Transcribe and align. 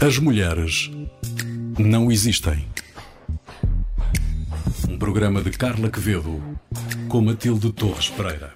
As 0.00 0.18
mulheres 0.18 0.90
não 1.78 2.12
existem. 2.12 2.66
Um 4.88 4.98
programa 4.98 5.42
de 5.42 5.50
Carla 5.50 5.90
Quevedo 5.90 6.40
com 7.08 7.20
Matilde 7.20 7.72
Torres 7.72 8.08
Pereira. 8.10 8.54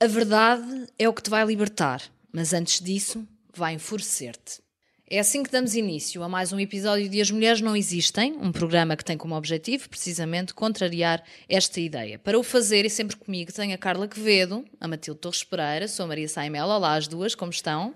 A 0.00 0.06
verdade 0.06 0.86
é 0.98 1.08
o 1.08 1.12
que 1.12 1.22
te 1.22 1.30
vai 1.30 1.44
libertar, 1.44 2.00
mas 2.32 2.54
antes 2.54 2.80
disso, 2.80 3.26
vai 3.54 3.74
enfurecer-te. 3.74 4.61
É 5.14 5.18
assim 5.18 5.42
que 5.42 5.50
damos 5.50 5.74
início 5.74 6.22
a 6.22 6.28
mais 6.28 6.54
um 6.54 6.58
episódio 6.58 7.06
de 7.06 7.20
As 7.20 7.30
Mulheres 7.30 7.60
Não 7.60 7.76
Existem, 7.76 8.32
um 8.40 8.50
programa 8.50 8.96
que 8.96 9.04
tem 9.04 9.14
como 9.14 9.36
objetivo, 9.36 9.86
precisamente, 9.86 10.54
contrariar 10.54 11.22
esta 11.46 11.82
ideia. 11.82 12.18
Para 12.18 12.38
o 12.38 12.42
fazer, 12.42 12.86
e 12.86 12.88
sempre 12.88 13.16
comigo, 13.16 13.52
tenho 13.52 13.74
a 13.74 13.76
Carla 13.76 14.08
Quevedo, 14.08 14.64
a 14.80 14.88
Matilde 14.88 15.20
Torres 15.20 15.44
Pereira, 15.44 15.86
sou 15.86 16.04
a 16.04 16.08
Maria 16.08 16.26
Saimel. 16.26 16.66
Olá, 16.66 16.94
as 16.94 17.06
duas, 17.06 17.34
como 17.34 17.52
estão? 17.52 17.94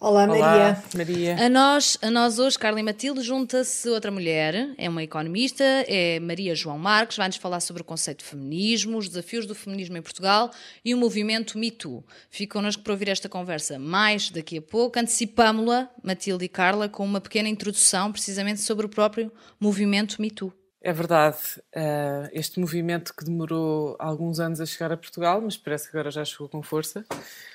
Olá, 0.00 0.26
Maria. 0.26 0.44
Olá, 0.44 0.82
Maria. 0.94 1.46
A 1.46 1.48
nós, 1.48 1.96
a 2.02 2.10
nós 2.10 2.38
hoje, 2.38 2.58
Carla 2.58 2.80
e 2.80 2.82
Matilde, 2.82 3.22
junta-se 3.22 3.88
outra 3.88 4.10
mulher, 4.10 4.74
é 4.76 4.88
uma 4.88 5.02
economista, 5.02 5.64
é 5.64 6.20
Maria 6.20 6.54
João 6.54 6.78
Marques, 6.78 7.16
vai-nos 7.16 7.36
falar 7.36 7.60
sobre 7.60 7.80
o 7.80 7.84
conceito 7.84 8.18
de 8.18 8.24
feminismo, 8.24 8.98
os 8.98 9.08
desafios 9.08 9.46
do 9.46 9.54
feminismo 9.54 9.96
em 9.96 10.02
Portugal 10.02 10.50
e 10.84 10.94
o 10.94 10.98
movimento 10.98 11.56
Me 11.56 11.70
Too. 11.70 12.04
Ficam 12.28 12.60
connosco 12.60 12.82
para 12.82 12.92
ouvir 12.92 13.08
esta 13.08 13.28
conversa 13.28 13.78
mais 13.78 14.30
daqui 14.30 14.58
a 14.58 14.62
pouco. 14.62 14.98
Antecipámo-la, 14.98 15.88
Matilde 16.02 16.44
e 16.44 16.48
Carla, 16.48 16.88
com 16.88 17.04
uma 17.04 17.20
pequena 17.20 17.48
introdução 17.48 18.12
precisamente 18.12 18.60
sobre 18.60 18.84
o 18.84 18.88
próprio 18.88 19.32
movimento 19.58 20.20
Me 20.20 20.30
Too. 20.30 20.52
É 20.86 20.92
verdade, 20.92 21.38
uh, 21.74 22.28
este 22.30 22.60
movimento 22.60 23.14
que 23.14 23.24
demorou 23.24 23.96
alguns 23.98 24.38
anos 24.38 24.60
a 24.60 24.66
chegar 24.66 24.92
a 24.92 24.98
Portugal, 24.98 25.40
mas 25.40 25.56
parece 25.56 25.90
que 25.90 25.96
agora 25.96 26.10
já 26.10 26.22
chegou 26.26 26.46
com 26.46 26.62
força, 26.62 27.02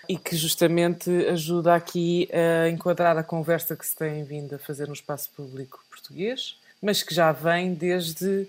e 0.07 0.17
que 0.17 0.35
justamente 0.35 1.11
ajuda 1.27 1.75
aqui 1.75 2.27
a 2.33 2.69
enquadrar 2.69 3.15
a 3.19 3.23
conversa 3.23 3.75
que 3.75 3.85
se 3.85 3.95
tem 3.95 4.23
vindo 4.23 4.55
a 4.55 4.57
fazer 4.57 4.87
no 4.87 4.95
espaço 4.95 5.29
público 5.37 5.79
português, 5.91 6.57
mas 6.81 7.03
que 7.03 7.13
já 7.13 7.31
vem 7.31 7.75
desde 7.75 8.47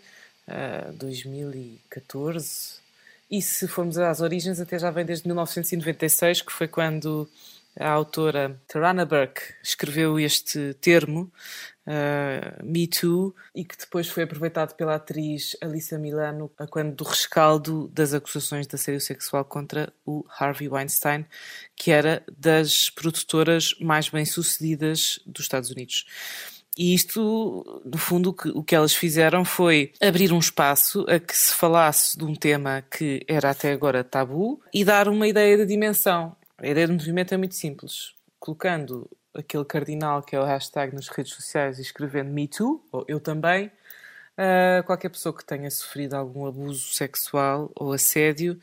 uh, 0.48 0.92
2014, 0.94 2.80
e 3.30 3.42
se 3.42 3.68
formos 3.68 3.98
às 3.98 4.22
origens, 4.22 4.60
até 4.60 4.78
já 4.78 4.90
vem 4.90 5.04
desde 5.04 5.26
1996, 5.26 6.40
que 6.40 6.52
foi 6.52 6.66
quando 6.66 7.28
a 7.78 7.88
autora 7.90 8.60
Tarana 8.66 9.04
Burke 9.04 9.42
escreveu 9.62 10.18
este 10.18 10.74
termo 10.74 11.30
uh, 11.86 12.64
Me 12.64 12.86
Too, 12.86 13.34
e 13.54 13.64
que 13.64 13.76
depois 13.76 14.08
foi 14.08 14.24
aproveitado 14.24 14.74
pela 14.74 14.96
atriz 14.96 15.56
Alissa 15.60 15.98
Milano 15.98 16.50
quando 16.70 16.94
do 16.94 17.04
rescaldo 17.04 17.88
das 17.88 18.12
acusações 18.12 18.66
de 18.66 18.74
assédio 18.74 19.00
sexual 19.00 19.44
contra 19.44 19.92
o 20.04 20.24
Harvey 20.38 20.68
Weinstein, 20.68 21.26
que 21.76 21.90
era 21.90 22.22
das 22.36 22.90
produtoras 22.90 23.74
mais 23.80 24.08
bem-sucedidas 24.08 25.20
dos 25.26 25.44
Estados 25.44 25.70
Unidos. 25.70 26.06
E 26.78 26.94
isto, 26.94 27.82
no 27.84 27.98
fundo, 27.98 28.34
o 28.54 28.62
que, 28.62 28.74
elas 28.74 28.94
fizeram 28.94 29.44
foi 29.44 29.92
abrir 30.00 30.32
um 30.32 30.38
espaço 30.38 31.04
a 31.08 31.18
que 31.18 31.36
se 31.36 31.52
falasse 31.52 32.16
de 32.16 32.24
um 32.24 32.34
tema 32.34 32.82
que 32.82 33.24
era 33.28 33.50
até 33.50 33.72
agora 33.72 34.04
tabu 34.04 34.62
e 34.72 34.84
dar 34.84 35.08
uma 35.08 35.26
ideia 35.26 35.58
de 35.58 35.66
dimensão. 35.66 36.34
A 36.62 36.68
ideia 36.68 36.86
do 36.86 36.92
movimento 36.92 37.32
é 37.32 37.38
muito 37.38 37.54
simples. 37.54 38.14
Colocando 38.38 39.10
aquele 39.32 39.64
cardinal 39.64 40.22
que 40.22 40.36
é 40.36 40.40
o 40.40 40.44
hashtag 40.44 40.94
nas 40.94 41.08
redes 41.08 41.32
sociais 41.32 41.78
e 41.78 41.82
escrevendo 41.82 42.30
Me 42.30 42.46
Too, 42.46 42.86
ou 42.92 43.02
eu 43.08 43.18
também, 43.18 43.68
uh, 44.36 44.84
qualquer 44.84 45.08
pessoa 45.08 45.34
que 45.34 45.42
tenha 45.42 45.70
sofrido 45.70 46.14
algum 46.14 46.44
abuso 46.44 46.92
sexual 46.92 47.72
ou 47.74 47.94
assédio 47.94 48.60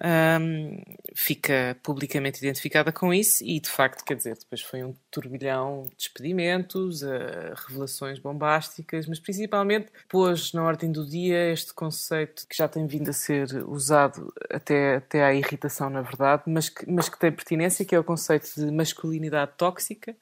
um, 0.00 0.80
fica 1.14 1.76
publicamente 1.82 2.38
identificada 2.38 2.90
com 2.90 3.12
isso 3.12 3.44
e 3.44 3.60
de 3.60 3.68
facto, 3.68 4.04
quer 4.04 4.16
dizer, 4.16 4.36
depois 4.38 4.62
foi 4.62 4.82
um 4.82 4.94
turbilhão 5.10 5.82
de 5.82 5.96
despedimentos, 5.96 7.02
uh, 7.02 7.54
revelações 7.68 8.18
bombásticas, 8.18 9.06
mas 9.06 9.20
principalmente 9.20 9.88
pôs 10.08 10.52
na 10.52 10.64
ordem 10.64 10.90
do 10.90 11.06
dia 11.06 11.52
este 11.52 11.74
conceito 11.74 12.46
que 12.48 12.56
já 12.56 12.66
tem 12.66 12.86
vindo 12.86 13.10
a 13.10 13.12
ser 13.12 13.52
usado 13.68 14.32
até, 14.50 14.96
até 14.96 15.24
à 15.24 15.34
irritação, 15.34 15.90
na 15.90 16.00
verdade, 16.00 16.44
mas 16.46 16.68
que, 16.68 16.90
mas 16.90 17.08
que 17.08 17.18
tem 17.18 17.30
pertinência, 17.30 17.84
que 17.84 17.94
é 17.94 17.98
o 17.98 18.04
conceito 18.04 18.48
de 18.56 18.70
masculinidade 18.70 19.52
tóxica 19.56 20.16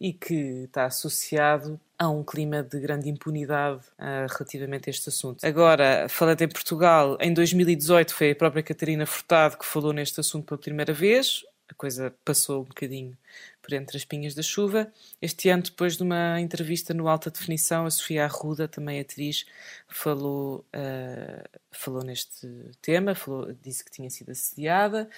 e 0.00 0.12
que 0.12 0.64
está 0.64 0.86
associado 0.86 1.80
a 1.98 2.08
um 2.08 2.22
clima 2.22 2.62
de 2.62 2.78
grande 2.80 3.08
impunidade 3.08 3.80
uh, 3.98 4.26
relativamente 4.30 4.88
a 4.88 4.90
este 4.90 5.08
assunto. 5.08 5.44
Agora, 5.46 6.08
falando 6.08 6.42
em 6.42 6.48
Portugal, 6.48 7.16
em 7.20 7.32
2018 7.32 8.14
foi 8.14 8.32
a 8.32 8.36
própria 8.36 8.62
Catarina 8.62 9.06
Furtado 9.06 9.56
que 9.56 9.64
falou 9.64 9.92
neste 9.92 10.20
assunto 10.20 10.46
pela 10.46 10.58
primeira 10.58 10.92
vez. 10.92 11.44
A 11.68 11.74
coisa 11.74 12.12
passou 12.24 12.62
um 12.62 12.64
bocadinho 12.64 13.16
por 13.64 13.72
entre 13.72 13.96
as 13.96 14.04
pinhas 14.04 14.34
da 14.34 14.42
chuva. 14.42 14.88
Este 15.22 15.48
ano, 15.48 15.62
depois 15.62 15.96
de 15.96 16.02
uma 16.02 16.38
entrevista 16.38 16.92
no 16.92 17.08
Alta 17.08 17.30
Definição, 17.30 17.86
a 17.86 17.90
Sofia 17.90 18.24
Arruda, 18.26 18.68
também 18.68 19.00
atriz, 19.00 19.46
falou, 19.88 20.62
uh, 20.76 21.48
falou 21.72 22.04
neste 22.04 22.46
tema, 22.82 23.14
falou, 23.14 23.54
disse 23.62 23.82
que 23.82 23.90
tinha 23.90 24.10
sido 24.10 24.30
assediada. 24.32 25.08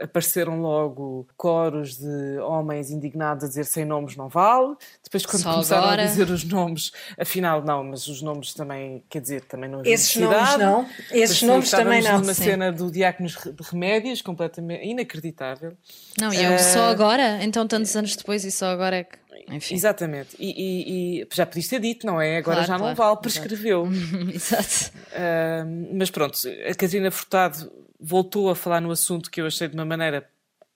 Apareceram 0.00 0.60
logo 0.62 1.28
coros 1.36 1.98
de 1.98 2.38
homens 2.38 2.90
indignados 2.90 3.44
a 3.44 3.48
dizer 3.48 3.64
sem 3.66 3.84
nomes 3.84 4.16
não 4.16 4.28
vale. 4.30 4.76
Depois, 5.02 5.26
quando 5.26 5.42
Só 5.42 5.52
começaram 5.52 5.84
agora. 5.84 6.02
a 6.04 6.06
dizer 6.06 6.30
os 6.30 6.42
nomes, 6.44 6.90
afinal, 7.18 7.62
não, 7.62 7.84
mas 7.84 8.08
os 8.08 8.22
nomes 8.22 8.54
também, 8.54 9.04
quer 9.10 9.20
dizer, 9.20 9.42
também 9.42 9.68
não 9.68 9.80
havia 9.80 9.92
Esses 9.92 10.16
nomes 10.16 10.56
não. 10.56 10.88
Esses 11.12 11.42
nomes 11.42 11.70
também 11.70 12.02
não. 12.02 12.20
numa 12.20 12.32
Sim. 12.34 12.44
cena 12.44 12.72
do 12.72 12.90
Diáconos 12.90 13.32
de 13.34 13.62
Remédios, 13.70 14.22
completamente 14.22 14.84
inacreditável. 14.86 15.76
Não, 16.18 16.32
e 16.32 16.42
eu 16.42 16.52
Eh, 16.52 16.58
só 16.58 16.84
agora, 16.84 17.42
então 17.44 17.66
tantos 17.78 17.96
anos 17.96 18.16
depois, 18.16 18.44
e 18.44 18.50
só 18.50 18.66
agora 18.66 18.96
é 18.96 19.04
que. 19.04 19.18
Enfim. 19.50 19.74
Exatamente. 19.74 20.34
E, 20.38 20.48
e- 20.50 21.20
e 21.22 21.28
já 21.32 21.44
podias 21.44 21.68
ter 21.68 21.78
dito, 21.80 22.06
não 22.06 22.18
é? 22.20 22.38
Agora 22.38 22.56
Claro, 22.64 22.66
já 22.66 22.72
não 22.74 22.94
claro. 22.94 22.96
vale, 22.96 23.16
prescreveu. 23.20 23.86
Exato. 24.32 24.92
Ah, 25.12 25.64
mas 25.92 26.10
pronto, 26.10 26.38
a 26.66 26.74
Catarina 26.74 27.10
Furtado 27.10 27.70
voltou 28.00 28.48
a 28.50 28.56
falar 28.56 28.80
no 28.80 28.90
assunto 28.90 29.30
que 29.30 29.40
eu 29.40 29.46
achei 29.46 29.68
de 29.68 29.74
uma 29.74 29.84
maneira 29.84 30.26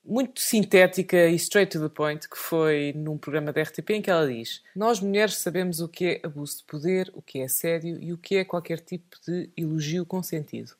muito 0.04 0.41
sintética 0.41 1.28
e 1.28 1.34
straight 1.37 1.70
to 1.78 1.81
the 1.87 1.94
point, 1.94 2.28
que 2.28 2.37
foi 2.38 2.92
num 2.97 3.16
programa 3.19 3.53
da 3.53 3.62
RTP 3.62 3.91
em 3.91 4.03
que 4.03 4.10
ela 4.10 4.26
diz: 4.26 4.62
Nós 4.76 5.00
mulheres 5.00 5.37
sabemos 5.37 5.81
o 5.81 5.88
que 5.88 6.04
é 6.06 6.20
abuso 6.26 6.58
de 6.58 6.64
poder, 6.64 7.10
o 7.14 7.22
que 7.22 7.38
é 7.41 7.44
assédio 7.44 7.98
e 8.03 8.12
o 8.12 8.19
que 8.19 8.37
é 8.37 8.44
qualquer 8.44 8.81
tipo 8.81 9.16
de 9.26 9.48
elogio 9.56 10.04
consentido. 10.04 10.72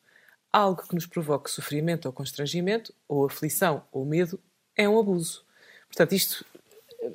Algo 0.51 0.81
que 0.87 0.95
nos 0.95 1.05
provoque 1.07 1.49
sofrimento 1.49 2.05
ou 2.07 2.13
constrangimento, 2.13 2.93
ou 3.07 3.25
aflição 3.25 3.83
ou 3.91 4.03
medo, 4.05 4.39
é 4.75 4.87
um 4.89 4.99
abuso. 4.99 5.43
Portanto, 5.89 6.13
isto 6.13 6.45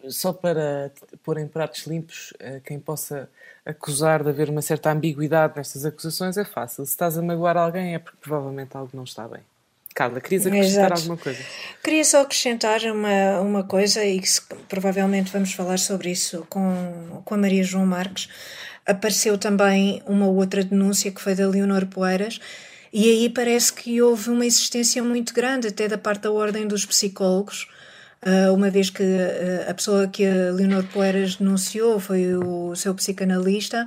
só 0.09 0.33
para 0.33 0.91
pôr 1.23 1.39
em 1.39 1.47
pratos 1.47 1.87
limpos 1.87 2.33
eh, 2.39 2.61
quem 2.65 2.79
possa 2.79 3.29
acusar 3.65 4.23
de 4.23 4.29
haver 4.29 4.51
uma 4.51 4.61
certa 4.63 4.91
ambiguidade 4.91 5.55
nestas 5.57 5.85
acusações 5.85 6.37
é 6.37 6.45
fácil. 6.45 6.85
Se 6.85 6.93
estás 6.93 7.17
a 7.17 7.23
magoar 7.23 7.57
alguém 7.57 7.95
é 7.95 7.99
porque 7.99 8.19
provavelmente 8.21 8.77
algo 8.77 8.91
não 8.95 9.05
está 9.05 9.27
bem. 9.29 9.41
Carla, 9.95 10.21
querias 10.21 10.45
acrescentar 10.45 10.87
Exato. 10.87 11.01
alguma 11.01 11.17
coisa? 11.17 11.39
Queria 11.83 12.05
só 12.05 12.23
acrescentar 12.23 12.81
uma, 12.83 13.41
uma 13.41 13.63
coisa, 13.65 14.05
e 14.05 14.19
que 14.21 14.29
se- 14.29 14.43
provavelmente 14.69 15.31
vamos 15.31 15.53
falar 15.53 15.79
sobre 15.79 16.11
isso 16.11 16.45
com, 16.51 17.23
com 17.25 17.35
a 17.35 17.39
Maria 17.39 17.63
João 17.63 17.87
Marques. 17.87 18.29
Apareceu 18.85 19.39
também 19.39 20.03
uma 20.05 20.27
outra 20.27 20.65
denúncia 20.65 21.13
que 21.13 21.21
foi 21.21 21.35
da 21.37 21.47
Leonor 21.49 21.87
Poeiras, 21.87 22.41
e 22.93 23.09
aí 23.09 23.31
parece 23.31 23.73
que 23.73 24.03
houve 24.03 24.31
uma 24.31 24.45
insistência 24.45 25.03
muito 25.03 25.33
grande, 25.33 25.69
até 25.69 25.87
da 25.87 25.97
parte 25.97 26.23
da 26.23 26.33
Ordem 26.33 26.67
dos 26.67 26.85
Psicólogos, 26.85 27.69
uma 28.53 28.71
vez 28.71 28.91
que 28.91 29.03
ah, 29.03 29.71
a 29.71 29.75
pessoa 29.75 30.09
que 30.09 30.25
a 30.25 30.51
Leonor 30.53 30.85
Poeiras 30.93 31.37
denunciou 31.37 32.01
foi 32.01 32.35
o 32.35 32.75
seu 32.75 32.95
psicanalista. 32.95 33.87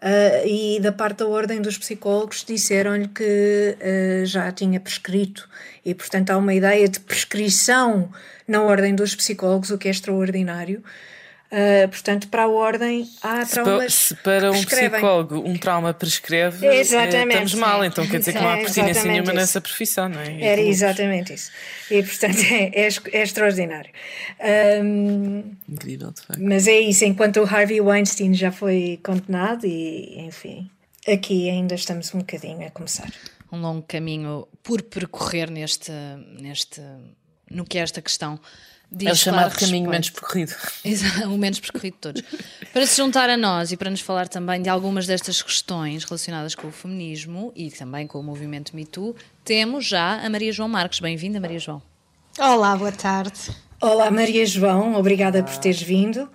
Ah, 0.00 0.44
e 0.46 0.80
da 0.80 0.92
parte 0.92 1.18
da 1.18 1.26
Ordem 1.26 1.62
dos 1.62 1.78
Psicólogos 1.78 2.44
disseram-lhe 2.44 3.08
que 3.08 3.76
ah, 3.80 4.24
já 4.24 4.52
tinha 4.52 4.78
prescrito 4.80 5.48
e, 5.84 5.94
portanto, 5.94 6.30
há 6.30 6.36
uma 6.36 6.54
ideia 6.54 6.88
de 6.88 7.00
prescrição 7.00 8.10
na 8.46 8.62
Ordem 8.62 8.94
dos 8.94 9.14
Psicólogos, 9.14 9.70
o 9.70 9.78
que 9.78 9.88
é 9.88 9.90
extraordinário. 9.90 10.82
Ah, 11.56 11.86
portanto, 11.86 12.26
para 12.26 12.42
a 12.42 12.48
Ordem 12.48 13.08
há 13.22 13.46
traumas 13.46 13.94
se 13.94 14.14
para 14.16 14.50
um 14.50 14.64
psicólogo 14.64 15.38
um 15.38 15.56
trauma 15.56 15.94
prescreve, 15.94 16.66
eh, 16.66 16.80
Exatamente, 16.80 17.28
estamos 17.28 17.54
mal, 17.54 17.84
então 17.84 18.04
quer 18.08 18.18
dizer 18.18 18.32
que 18.32 18.40
não 18.40 18.48
há 18.48 18.58
É 18.58 18.64
pertinência 18.64 19.04
nenhuma 19.04 19.28
isso. 19.28 19.34
nessa 19.40 19.60
profissão, 19.60 20.08
não 20.08 20.18
é? 20.20 20.42
Era 20.42 20.60
exatamente 20.60 21.32
isso. 21.32 21.52
E, 21.88 22.02
portanto, 22.02 22.38
é, 22.50 22.64
é, 22.74 22.88
é 23.12 23.22
extraordinário. 23.22 23.90
Ahm, 24.40 25.52
Incrível, 25.68 26.10
de 26.10 26.20
facto. 26.22 26.42
Mas 26.42 26.66
é 26.66 26.80
isso, 26.80 27.04
enquanto 27.04 27.36
o 27.40 27.44
Harvey 27.44 27.80
Weinstein 27.80 28.34
já 28.34 28.50
foi 28.50 28.98
condenado, 29.04 29.64
e 29.64 30.18
enfim, 30.20 30.68
aqui 31.06 31.48
ainda 31.48 31.76
estamos 31.76 32.12
um 32.14 32.18
bocadinho 32.18 32.66
a 32.66 32.70
começar. 32.70 33.08
um 33.52 33.60
longo 33.60 33.82
caminho 33.82 34.48
por 34.62 34.82
percorrer 34.82 35.48
neste, 35.50 35.92
neste 36.40 36.80
no 37.48 37.64
que 37.64 37.78
é 37.78 37.82
esta 37.82 38.02
questão. 38.02 38.40
Diz 38.90 39.08
É 39.08 39.12
o 39.12 39.16
chamado 39.16 39.50
para 39.50 39.60
caminho 39.60 39.88
respeito. 39.88 39.90
menos 39.90 40.10
percorrido. 40.10 40.54
Exato, 40.84 41.28
o 41.34 41.38
menos 41.38 41.58
percorrido 41.60 41.94
de 41.94 42.00
todos. 42.00 42.22
Para 42.72 42.86
se 42.86 42.96
juntar 42.96 43.28
a 43.28 43.36
nós 43.36 43.72
e 43.72 43.76
para 43.76 43.90
nos 43.90 44.00
falar 44.00 44.28
também 44.28 44.62
de 44.62 44.68
algumas 44.68 45.06
destas 45.06 45.42
questões 45.42 46.04
relacionadas 46.04 46.54
com 46.54 46.68
o 46.68 46.72
feminismo 46.72 47.52
e 47.56 47.70
também 47.70 48.06
com 48.06 48.20
o 48.20 48.22
movimento 48.22 48.74
Me 48.76 48.86
Too, 48.86 49.16
temos 49.44 49.86
já 49.86 50.24
a 50.24 50.30
Maria 50.30 50.52
João 50.52 50.68
Marques. 50.68 51.00
Bem-vinda, 51.00 51.40
Maria 51.40 51.58
João. 51.58 51.82
Olá, 52.38 52.76
boa 52.76 52.92
tarde. 52.92 53.50
Olá, 53.80 54.10
Maria 54.10 54.46
João, 54.46 54.94
obrigada 54.94 55.42
por 55.42 55.56
teres 55.58 55.82
vindo 55.82 56.28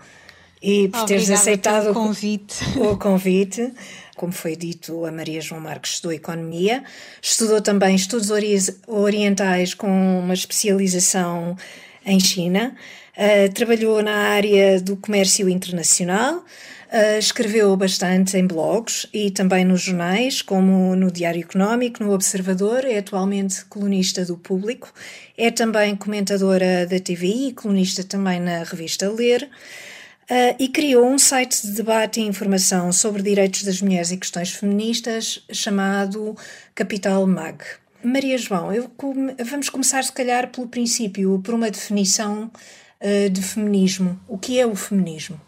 e 0.62 0.90
por 0.90 1.06
teres 1.06 1.30
aceitado 1.30 1.92
o 1.92 1.94
convite. 1.94 2.56
O 2.78 2.98
convite. 2.98 3.74
Como 4.16 4.34
foi 4.34 4.58
dito, 4.58 5.06
a 5.06 5.12
Maria 5.14 5.40
João 5.40 5.62
Marques 5.62 5.94
estudou 5.94 6.12
Economia, 6.12 6.84
estudou 7.22 7.62
também 7.62 7.96
Estudos 7.96 8.30
Orientais 8.86 9.74
com 9.74 10.20
uma 10.20 10.34
especialização 10.34 11.56
em 12.10 12.20
China, 12.20 12.76
uh, 13.16 13.54
trabalhou 13.54 14.02
na 14.02 14.16
área 14.16 14.82
do 14.82 14.98
comércio 14.98 15.48
internacional, 15.48 16.44
Uh, 16.92 17.20
escreveu 17.20 17.78
bastante 17.78 18.36
em 18.36 18.48
blogs 18.48 19.06
e 19.14 19.30
também 19.30 19.64
nos 19.64 19.82
jornais, 19.82 20.42
como 20.42 20.96
no 20.96 21.12
Diário 21.12 21.40
Económico, 21.40 22.04
no 22.04 22.12
Observador, 22.12 22.84
é 22.84 22.98
atualmente 22.98 23.64
colunista 23.66 24.26
do 24.26 24.36
Público, 24.36 24.92
é 25.38 25.52
também 25.52 25.96
comentadora 25.96 26.88
da 26.88 27.00
TVI 27.00 27.50
e 27.50 27.54
colunista 27.54 28.04
também 28.04 28.40
na 28.40 28.64
revista 28.64 29.08
Ler. 29.08 29.44
Uh, 29.44 30.58
e 30.58 30.68
criou 30.68 31.08
um 31.08 31.20
site 31.20 31.62
de 31.62 31.74
debate 31.74 32.22
e 32.22 32.24
informação 32.24 32.92
sobre 32.92 33.22
direitos 33.22 33.62
das 33.62 33.80
mulheres 33.84 34.10
e 34.10 34.18
questões 34.18 34.50
feministas 34.50 35.44
chamado 35.52 36.36
Capital 36.74 37.28
Mag. 37.28 37.64
Maria 38.04 38.38
João, 38.38 38.72
eu, 38.74 38.90
vamos 39.46 39.70
começar 39.70 40.04
se 40.04 40.12
calhar 40.12 40.50
pelo 40.52 40.68
princípio, 40.68 41.40
por 41.44 41.54
uma 41.54 41.70
definição 41.70 42.50
uh, 43.02 43.30
de 43.30 43.42
feminismo. 43.42 44.20
O 44.28 44.38
que 44.38 44.60
é 44.60 44.66
o 44.66 44.76
feminismo? 44.76 45.40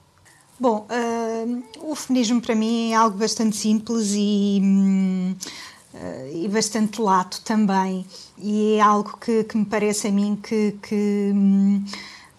Bom, 0.60 0.86
uh, 0.90 1.64
o 1.90 1.96
feminismo 1.96 2.42
para 2.42 2.54
mim 2.54 2.92
é 2.92 2.96
algo 2.96 3.18
bastante 3.18 3.56
simples 3.56 4.12
e, 4.14 4.62
uh, 5.94 6.38
e 6.44 6.48
bastante 6.50 7.02
lato 7.02 7.42
também. 7.42 8.06
E 8.38 8.76
é 8.76 8.82
algo 8.82 9.18
que, 9.18 9.46
que 9.46 9.58
me 9.58 9.66
parece 9.66 10.08
a 10.08 10.12
mim 10.12 10.38
que, 10.42 10.76
que, 10.84 11.34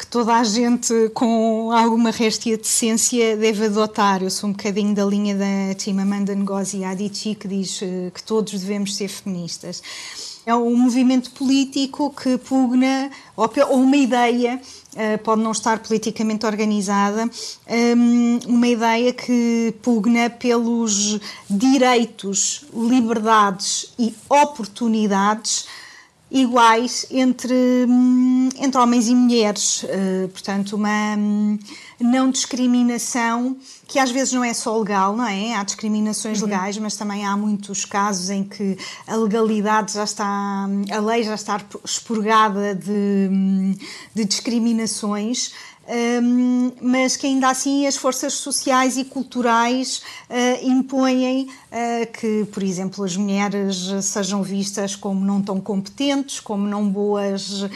que, 0.03 0.07
toda 0.09 0.35
a 0.35 0.45
gente 0.45 1.11
com 1.15 1.71
alguma 1.71 2.11
réstia 2.11 2.57
de 2.57 2.63
decência 2.65 3.37
deve 3.37 3.67
adotar. 3.67 4.23
Eu 4.23 4.31
sou 4.31 4.51
um 4.51 4.53
bocadinho 4.53 4.95
da 4.95 5.05
linha 5.05 5.37
da 5.37 5.79
Chimamanda 5.79 6.35
Ngozi 6.35 6.85
Adichie 6.85 7.37
que 7.37 7.47
diz 7.47 7.81
uh, 7.83 8.11
que 8.13 8.23
todos 8.23 8.53
devemos 8.53 8.97
ser 8.97 9.07
feministas. 9.09 9.81
É 10.45 10.53
um 10.53 10.77
movimento 10.77 11.31
político 11.31 12.11
que 12.11 12.37
pugna, 12.37 13.13
ou, 13.37 13.49
uma 13.77 13.97
ideia, 13.97 14.61
eh, 14.97 15.17
pode 15.19 15.41
não 15.41 15.53
estar 15.53 15.79
politicamente 15.79 16.45
organizada, 16.45 17.31
ehm, 17.69 18.41
uma 18.49 18.67
ideia 18.67 19.13
que 19.13 19.73
pugna 19.83 20.29
pelos 20.29 21.21
direitos, 21.49 22.65
liberdades 22.75 23.95
e 23.97 24.13
oportunidades 24.29 25.67
iguais 26.33 27.07
entre, 27.11 27.55
hum, 27.87 28.49
entre 28.59 28.81
homens 28.81 29.07
e 29.07 29.15
mulheres. 29.15 29.83
Uh, 29.83 30.29
portanto, 30.29 30.77
uma 30.77 31.15
hum, 31.17 31.59
não 32.01 32.31
discriminação 32.31 33.57
que 33.87 33.99
às 33.99 34.11
vezes 34.11 34.33
não 34.33 34.43
é 34.43 34.55
só 34.55 34.79
legal, 34.79 35.15
não 35.15 35.27
é? 35.27 35.55
Há 35.55 35.63
discriminações 35.63 36.41
uhum. 36.41 36.49
legais, 36.49 36.79
mas 36.79 36.97
também 36.97 37.27
há 37.27 37.37
muitos 37.37 37.85
casos 37.85 38.31
em 38.31 38.43
que 38.43 38.79
a 39.07 39.15
legalidade 39.15 39.93
já 39.93 40.05
está, 40.05 40.67
a 40.91 40.99
lei 40.99 41.23
já 41.23 41.35
está 41.35 41.61
expurgada 41.85 42.75
de, 42.75 43.29
hum, 43.31 43.75
de 44.15 44.25
discriminações 44.25 45.53
um, 45.89 46.73
mas 46.81 47.17
que 47.17 47.27
ainda 47.27 47.49
assim 47.49 47.87
as 47.87 47.97
forças 47.97 48.35
sociais 48.35 48.97
e 48.97 49.05
culturais 49.05 50.01
uh, 50.31 50.67
impõem 50.67 51.49
uh, 51.49 52.13
que, 52.13 52.45
por 52.53 52.63
exemplo, 52.63 53.05
as 53.05 53.17
mulheres 53.17 53.91
sejam 54.03 54.43
vistas 54.43 54.95
como 54.95 55.25
não 55.25 55.43
tão 55.43 55.61
competentes, 55.61 56.39
como 56.39 56.69
não 56.69 56.89
boas 56.89 57.63
uh, 57.63 57.69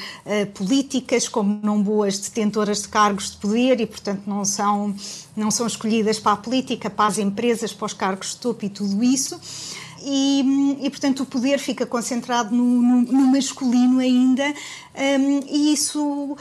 políticas, 0.55 1.29
como 1.29 1.59
não 1.63 1.83
boas 1.83 2.19
detentoras 2.19 2.83
de 2.83 2.89
cargos 2.89 3.33
de 3.33 3.39
poder 3.39 3.81
e, 3.81 3.87
portanto, 3.87 4.23
não 4.27 4.45
são, 4.45 4.95
não 5.37 5.51
são 5.51 5.67
escolhidas 5.67 6.21
para 6.21 6.33
a 6.33 6.37
política, 6.37 6.89
para 6.89 7.07
as 7.07 7.19
empresas, 7.19 7.73
para 7.73 7.87
os 7.87 7.93
cargos 7.93 8.31
de 8.31 8.37
topo 8.37 8.65
e 8.65 8.69
tudo 8.69 9.03
isso 9.03 9.41
e, 10.03 10.79
e 10.83 10.91
portanto 10.91 11.23
o 11.23 11.27
poder 11.27 11.59
fica 11.59 11.87
concentrado 11.87 12.55
no, 12.55 12.65
no, 12.65 13.03
no 13.03 13.33
masculino 13.33 13.99
ainda 13.99 14.55
um, 14.97 15.41
e 15.47 15.75
isso, 15.75 16.01
uh, 16.03 16.39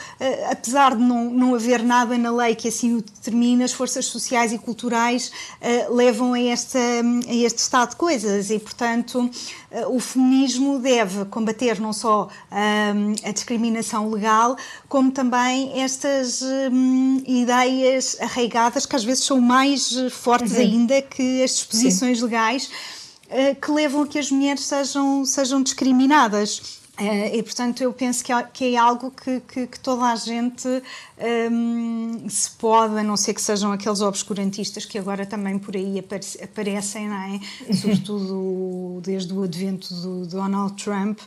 apesar 0.50 0.96
de 0.96 1.04
não, 1.04 1.30
não 1.30 1.56
haver 1.56 1.84
nada 1.84 2.18
na 2.18 2.32
lei 2.32 2.56
que 2.56 2.70
assim 2.70 2.94
o 2.96 3.02
determine, 3.02 3.66
as 3.66 3.74
forças 3.74 4.06
sociais 4.06 4.54
e 4.54 4.58
culturais 4.58 5.30
uh, 5.62 5.94
levam 5.94 6.34
a, 6.34 6.40
esta, 6.40 6.80
a 6.80 7.34
este 7.34 7.58
estado 7.58 7.90
de 7.90 7.96
coisas 7.98 8.50
e 8.50 8.58
portanto 8.58 9.20
uh, 9.20 9.94
o 9.94 10.00
feminismo 10.00 10.80
deve 10.80 11.26
combater 11.26 11.82
não 11.82 11.92
só 11.92 12.30
um, 12.50 13.28
a 13.28 13.32
discriminação 13.34 14.10
legal, 14.10 14.56
como 14.88 15.12
também 15.12 15.82
estas 15.82 16.42
um, 16.42 17.22
ideias 17.28 18.16
arraigadas 18.22 18.86
que 18.86 18.96
às 18.96 19.04
vezes 19.04 19.26
são 19.26 19.42
mais 19.42 19.94
fortes 20.12 20.54
uhum. 20.54 20.62
ainda 20.62 21.02
que 21.02 21.44
as 21.44 21.52
disposições 21.52 22.20
Sim. 22.20 22.24
legais 22.24 22.70
que 23.62 23.72
levam 23.72 24.04
a 24.04 24.08
que 24.08 24.20
as 24.20 24.32
mulheres 24.32 24.64
sejam, 24.64 25.26
sejam 25.26 25.62
discriminadas. 25.62 26.82
Uh, 26.98 27.36
e 27.36 27.44
portanto 27.44 27.82
eu 27.82 27.92
penso 27.92 28.24
que 28.24 28.32
é, 28.32 28.44
que 28.44 28.74
é 28.74 28.78
algo 28.78 29.12
que, 29.12 29.42
que, 29.42 29.68
que, 29.68 29.80
toda 29.82 30.06
a 30.06 30.16
gente 30.16 30.66
um, 30.66 30.82
ehm, 32.24 32.30
se 32.30 32.52
pode, 32.52 32.98
a 32.98 33.04
não 33.04 33.18
ser 33.18 33.34
que 33.34 33.42
sejam 33.42 33.74
aqueles 33.74 34.00
obscurantistas 34.00 34.86
que 34.86 34.98
agora 34.98 35.26
também 35.26 35.60
por 35.60 35.76
aí 35.76 36.02
aparecem, 36.42 37.10
não 37.10 37.18
é? 37.18 37.40
Sobretudo 37.76 39.02
desde 39.04 39.34
o 39.34 39.44
advento 39.44 39.94
do 39.94 40.26
Donald 40.26 40.82
Trump, 40.82 41.20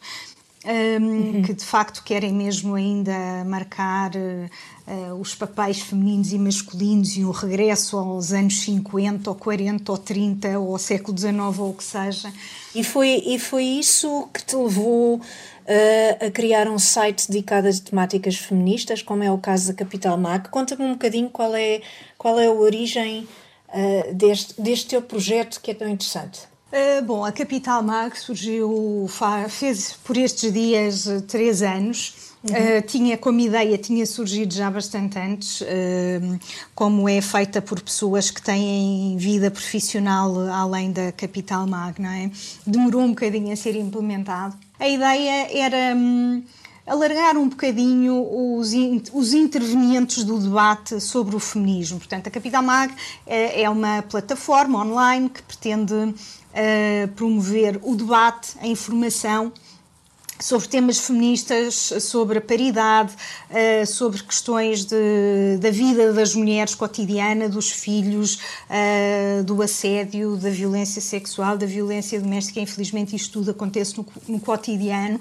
um, 0.65 1.05
uhum. 1.05 1.43
que 1.43 1.55
de 1.55 1.65
facto 1.65 2.03
querem 2.03 2.33
mesmo 2.33 2.75
ainda 2.75 3.45
marcar 3.47 4.11
uh, 4.17 5.15
os 5.21 5.35
papéis 5.35 5.81
femininos 5.81 6.33
e 6.33 6.39
masculinos 6.39 7.17
e 7.17 7.25
o 7.25 7.31
regresso 7.31 7.97
aos 7.97 8.33
anos 8.33 8.61
50 8.63 9.31
ou 9.31 9.37
40 9.37 9.93
ou 9.93 9.99
30 9.99 10.59
ou 10.59 10.73
ao 10.73 10.79
século 10.79 11.17
XIX 11.17 11.59
ou 11.59 11.71
o 11.71 11.75
que 11.75 11.85
seja. 11.85 12.33
E 12.75 12.83
foi, 12.83 13.23
e 13.25 13.39
foi 13.39 13.65
isso 13.65 14.29
que 14.35 14.45
te 14.45 14.57
levou 14.57 15.17
uh, 15.17 16.27
a 16.27 16.31
criar 16.31 16.69
um 16.69 16.79
site 16.79 17.31
dedicado 17.31 17.69
a 17.69 17.73
temáticas 17.73 18.37
feministas, 18.37 19.01
como 19.01 19.23
é 19.23 19.31
o 19.31 19.39
caso 19.39 19.69
da 19.69 19.75
Capital 19.75 20.19
Mag. 20.19 20.49
Conta-me 20.49 20.85
um 20.85 20.93
bocadinho 20.93 21.31
qual 21.31 21.55
é, 21.55 21.81
qual 22.17 22.39
é 22.39 22.47
a 22.47 22.53
origem 22.53 23.29
uh, 23.69 24.15
deste, 24.15 24.61
deste 24.61 24.89
teu 24.89 25.03
projeto 25.03 25.61
que 25.61 25.71
é 25.71 25.75
tão 25.75 25.89
interessante. 25.89 26.49
Uh, 26.71 27.03
bom, 27.05 27.25
a 27.25 27.33
Capital 27.33 27.83
Mag 27.83 28.19
surgiu, 28.19 29.09
fez 29.49 29.95
por 30.05 30.17
estes 30.17 30.53
dias 30.53 31.07
três 31.27 31.63
anos 31.63 32.29
Uhum. 32.43 32.79
Uh, 32.79 32.83
tinha 32.83 33.19
como 33.19 33.41
ideia, 33.41 33.77
tinha 33.77 34.07
surgido 34.07 34.55
já 34.55 34.71
bastante 34.71 35.19
antes, 35.19 35.61
uh, 35.61 36.39
como 36.73 37.09
é 37.09 37.21
feita 37.21 37.61
por 37.61 37.81
pessoas 37.81 38.31
que 38.31 38.41
têm 38.41 39.17
vida 39.17 39.51
profissional 39.51 40.39
além 40.49 40.93
da 40.93 41.11
Capital 41.11 41.67
Mag, 41.67 42.01
não 42.01 42.11
é? 42.11 42.31
Demorou 42.65 43.03
um 43.03 43.09
bocadinho 43.09 43.53
a 43.53 43.57
ser 43.57 43.75
implementado. 43.75 44.57
A 44.79 44.89
ideia 44.89 45.49
era 45.53 45.97
um, 45.97 46.45
alargar 46.89 47.37
um 47.37 47.49
bocadinho 47.49 48.27
os, 48.57 48.73
os 49.13 49.33
intervenientes 49.33 50.25
do 50.25 50.39
debate 50.39 51.01
sobre 51.01 51.37
o 51.37 51.39
feminismo. 51.39 51.99
Portanto, 51.99 52.27
a 52.27 52.31
Capital 52.31 52.63
Mag 52.63 52.93
é, 53.27 53.63
é 53.63 53.71
uma 53.71 54.03
plataforma 54.03 54.81
online 54.83 55.29
que 55.29 55.43
pretende 55.43 55.95
uh, 55.95 57.09
promover 57.15 57.79
o 57.83 57.95
debate, 57.95 58.57
a 58.61 58.67
informação 58.67 59.53
sobre 60.41 60.69
temas 60.69 60.99
feministas, 60.99 61.75
sobre 62.01 62.39
a 62.39 62.41
paridade, 62.41 63.13
eh, 63.51 63.85
sobre 63.85 64.23
questões 64.23 64.85
de, 64.85 65.59
da 65.61 65.71
vida 65.71 66.13
das 66.13 66.35
mulheres 66.35 66.75
cotidiana, 66.75 67.49
dos 67.49 67.71
filhos, 67.71 68.39
eh, 68.71 69.43
do 69.45 69.61
assédio, 69.63 70.37
da 70.37 70.51
violência 70.51 71.03
sexual, 71.03 71.59
da 71.59 71.67
violência 71.67 72.21
doméstica. 72.21 72.61
Infelizmente, 72.61 73.17
isto 73.17 73.33
tudo 73.33 73.51
acontece 73.51 73.99
no, 73.99 74.07
no 74.29 74.39
cotidiano. 74.39 75.21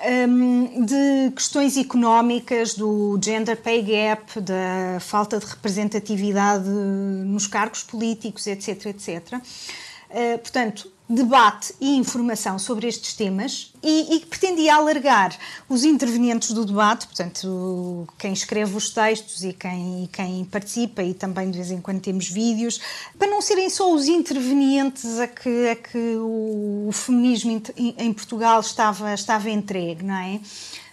Um, 0.00 0.84
de 0.84 1.32
questões 1.34 1.76
económicas, 1.76 2.74
do 2.74 3.18
gender 3.20 3.56
pay 3.56 3.82
gap, 3.82 4.40
da 4.40 5.00
falta 5.00 5.38
de 5.38 5.46
representatividade 5.46 6.68
nos 6.68 7.48
cargos 7.48 7.82
políticos, 7.82 8.46
etc, 8.46 8.86
etc. 8.86 9.34
Uh, 9.34 10.38
portanto, 10.38 10.92
debate 11.08 11.74
e 11.80 11.96
informação 11.96 12.58
sobre 12.58 12.86
estes 12.86 13.14
temas 13.14 13.72
e, 13.82 14.16
e 14.16 14.20
pretendia 14.26 14.74
alargar 14.74 15.34
os 15.68 15.82
intervenientes 15.82 16.52
do 16.52 16.66
debate, 16.66 17.06
portanto, 17.06 18.06
quem 18.18 18.32
escreve 18.32 18.76
os 18.76 18.90
textos 18.90 19.42
e 19.42 19.54
quem, 19.54 20.04
e 20.04 20.08
quem 20.08 20.44
participa, 20.44 21.02
e 21.02 21.14
também 21.14 21.50
de 21.50 21.56
vez 21.56 21.70
em 21.70 21.80
quando 21.80 22.00
temos 22.00 22.28
vídeos, 22.28 22.78
para 23.18 23.28
não 23.28 23.40
serem 23.40 23.70
só 23.70 23.90
os 23.92 24.06
intervenientes 24.06 25.18
a 25.18 25.26
que, 25.26 25.68
a 25.68 25.76
que 25.76 26.16
o, 26.16 26.88
o 26.88 26.92
feminismo 26.92 27.62
em, 27.76 27.94
em 27.96 28.12
Portugal 28.12 28.60
estava, 28.60 29.14
estava 29.14 29.48
entregue, 29.48 30.04
não 30.04 30.14
é? 30.14 30.40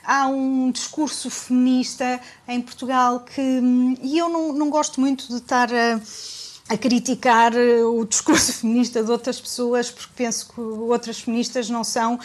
há 0.05 0.27
um 0.27 0.71
discurso 0.71 1.29
feminista 1.29 2.21
em 2.47 2.61
Portugal 2.61 3.21
que. 3.21 3.41
E 4.03 4.17
eu 4.17 4.29
não, 4.29 4.53
não 4.53 4.69
gosto 4.69 5.01
muito 5.01 5.27
de 5.27 5.37
estar 5.37 5.67
a 5.73 5.99
a 6.67 6.75
criticar 6.75 7.55
eh, 7.55 7.83
o 7.83 8.03
discurso 8.05 8.51
feminista 8.59 9.03
de 9.03 9.11
outras 9.11 9.39
pessoas, 9.39 9.91
porque 9.91 10.11
penso 10.15 10.49
que 10.53 10.59
outras 10.59 11.19
feministas 11.19 11.69
não 11.69 11.83
são, 11.83 12.19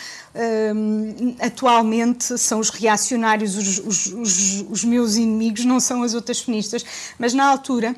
um, 0.75 1.37
atualmente, 1.41 2.39
são 2.39 2.59
os 2.59 2.71
reacionários, 2.71 3.57
os, 3.57 3.79
os, 3.79 4.07
os, 4.07 4.65
os 4.71 4.85
meus 4.85 5.17
inimigos, 5.17 5.65
não 5.65 5.79
são 5.79 6.03
as 6.03 6.15
outras 6.15 6.41
feministas, 6.41 6.85
mas 7.19 7.35
na 7.35 7.47
altura 7.47 7.95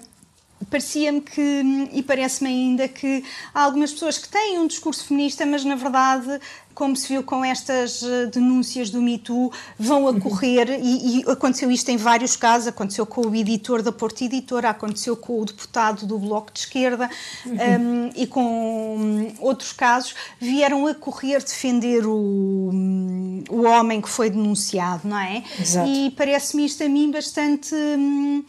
parecia-me 0.70 1.20
que, 1.20 1.88
e 1.92 2.02
parece-me 2.02 2.50
ainda, 2.50 2.88
que 2.88 3.24
há 3.54 3.62
algumas 3.62 3.92
pessoas 3.92 4.18
que 4.18 4.28
têm 4.28 4.58
um 4.58 4.66
discurso 4.66 5.06
feminista, 5.06 5.44
mas 5.46 5.64
na 5.64 5.74
verdade 5.74 6.40
como 6.74 6.96
se 6.96 7.08
viu 7.08 7.22
com 7.22 7.44
estas 7.44 8.02
eh, 8.02 8.26
denúncias 8.26 8.90
do 8.90 9.00
Me 9.00 9.18
Too, 9.18 9.52
vão 9.78 10.06
ocorrer, 10.06 10.68
uhum. 10.68 10.80
e, 10.82 11.20
e, 11.20 11.30
aconteceu 11.30 11.70
isto 11.70 11.88
em 11.90 11.96
vários 11.96 12.36
casos, 12.36 12.68
aconteceu 12.68 13.06
com 13.06 13.26
o 13.26 13.34
editor 13.34 13.82
da 13.82 13.92
Porta 13.92 14.24
Editora, 14.24 14.70
aconteceu 14.70 15.16
com 15.16 15.40
o 15.40 15.44
deputado 15.44 16.06
do 16.06 16.18
Bloco 16.18 16.52
de 16.52 16.60
Esquerda 16.60 17.10
uhum. 17.44 17.54
um, 17.54 18.10
e 18.16 18.26
com 18.26 18.96
um, 18.96 19.34
outros 19.40 19.72
casos, 19.72 20.14
vieram 20.40 20.86
a 20.86 20.94
correr 20.94 21.42
defender 21.42 22.06
o, 22.06 22.70
um, 22.72 23.44
o 23.50 23.62
homem 23.62 24.00
que 24.00 24.08
foi 24.08 24.30
denunciado, 24.30 25.06
não 25.06 25.18
é? 25.18 25.42
Exato. 25.60 25.88
E 25.88 26.10
parece-me 26.12 26.64
isto 26.64 26.82
a 26.82 26.88
mim 26.88 27.10
bastante... 27.10 27.74
Hum, 27.74 28.44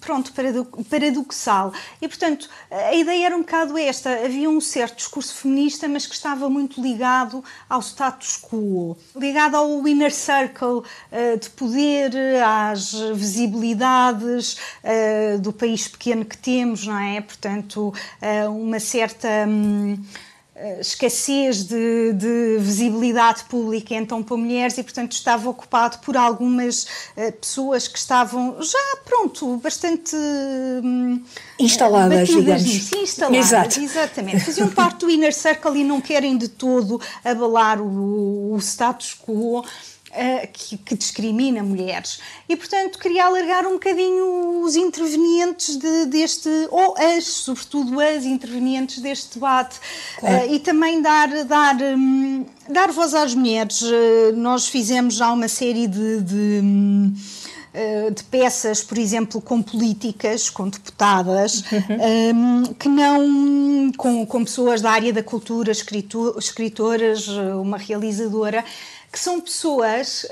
pronto, 0.00 0.32
paradoxal. 0.88 1.72
E, 2.00 2.06
portanto, 2.06 2.48
a 2.70 2.94
ideia 2.94 3.26
era 3.26 3.36
um 3.36 3.40
bocado 3.40 3.76
esta: 3.76 4.10
havia 4.24 4.48
um 4.48 4.60
certo 4.60 4.96
discurso 4.96 5.34
feminista, 5.34 5.88
mas 5.88 6.06
que 6.06 6.14
estava 6.14 6.48
muito 6.48 6.80
ligado 6.80 7.42
ao 7.68 7.80
status 7.80 8.38
quo, 8.40 8.96
ligado 9.16 9.56
ao 9.56 9.86
inner 9.86 10.12
circle 10.12 10.78
uh, 10.78 11.38
de 11.40 11.50
poder, 11.50 12.12
às 12.44 12.92
visibilidades 13.14 14.56
uh, 14.84 15.38
do 15.40 15.52
país 15.52 15.88
pequeno 15.88 16.24
que 16.24 16.38
temos, 16.38 16.86
não 16.86 16.98
é? 16.98 17.20
Portanto, 17.20 17.92
uma 18.48 18.80
certa. 18.80 19.28
Eh, 20.58 20.80
escassez 20.80 21.64
de, 21.64 22.14
de, 22.14 22.56
visibilidade 22.58 23.44
pública 23.44 23.94
então 23.94 24.22
para 24.22 24.38
mulheres 24.38 24.78
e 24.78 24.82
portanto 24.82 25.12
estava 25.12 25.50
ocupado 25.50 25.98
por 25.98 26.16
algumas 26.16 26.84
uh, 27.14 27.30
pessoas 27.38 27.86
que 27.86 27.98
estavam 27.98 28.56
já 28.62 28.96
pronto 29.04 29.58
bastante 29.58 30.16
um, 30.16 31.22
instaladas 31.58 32.28
digamos. 32.28 32.62
nisso, 32.62 32.96
instaladas 32.96 33.46
Exato. 33.48 33.80
exatamente. 33.80 34.44
Faziam 34.46 34.70
parte 34.70 35.00
do 35.00 35.10
inner 35.10 35.34
circle 35.34 35.78
e 35.78 35.84
não 35.84 36.00
querem 36.00 36.38
de 36.38 36.48
todo 36.48 36.98
abalar 37.22 37.78
o, 37.78 38.54
o 38.54 38.58
status 38.58 39.14
quo 39.14 39.62
uh, 40.16 40.48
que, 40.52 40.78
que, 40.78 40.96
discrimina 40.96 41.62
mulheres. 41.62 42.20
E, 42.48 42.56
portanto, 42.56 42.98
queria 42.98 43.26
alargar 43.26 43.66
um 43.66 43.74
bocadinho 43.74 44.62
os 44.62 44.74
intervenientes 44.74 45.76
de, 45.76 46.06
deste, 46.06 46.48
ou 46.70 46.96
as, 46.96 47.24
sobretudo 47.24 48.00
as 48.00 48.24
intervenientes 48.24 48.98
deste 49.00 49.34
debate, 49.34 49.78
claro. 50.18 50.46
uh, 50.46 50.54
e 50.54 50.58
também 50.58 51.02
dar, 51.02 51.44
dar, 51.44 51.76
um, 51.76 52.46
dar 52.68 52.90
voz 52.90 53.14
às 53.14 53.34
mulheres. 53.34 53.82
Uh, 53.82 54.36
nós 54.36 54.66
fizemos 54.66 55.14
já 55.14 55.30
uma 55.30 55.48
série 55.48 55.86
de, 55.86 56.20
de 56.22 56.60
um, 56.62 57.14
de 58.14 58.24
peças, 58.24 58.82
por 58.82 58.96
exemplo, 58.96 59.38
com 59.38 59.60
políticas, 59.60 60.48
com 60.48 60.66
deputadas, 60.66 61.62
uhum. 61.70 62.62
um, 62.62 62.74
que 62.74 62.88
não. 62.88 63.66
Com, 63.96 64.26
com 64.26 64.44
pessoas 64.44 64.80
da 64.80 64.90
área 64.90 65.12
da 65.12 65.22
cultura, 65.22 65.70
escritoras, 65.70 67.28
uma 67.28 67.78
realizadora, 67.78 68.64
que 69.16 69.20
são 69.20 69.40
pessoas, 69.40 70.26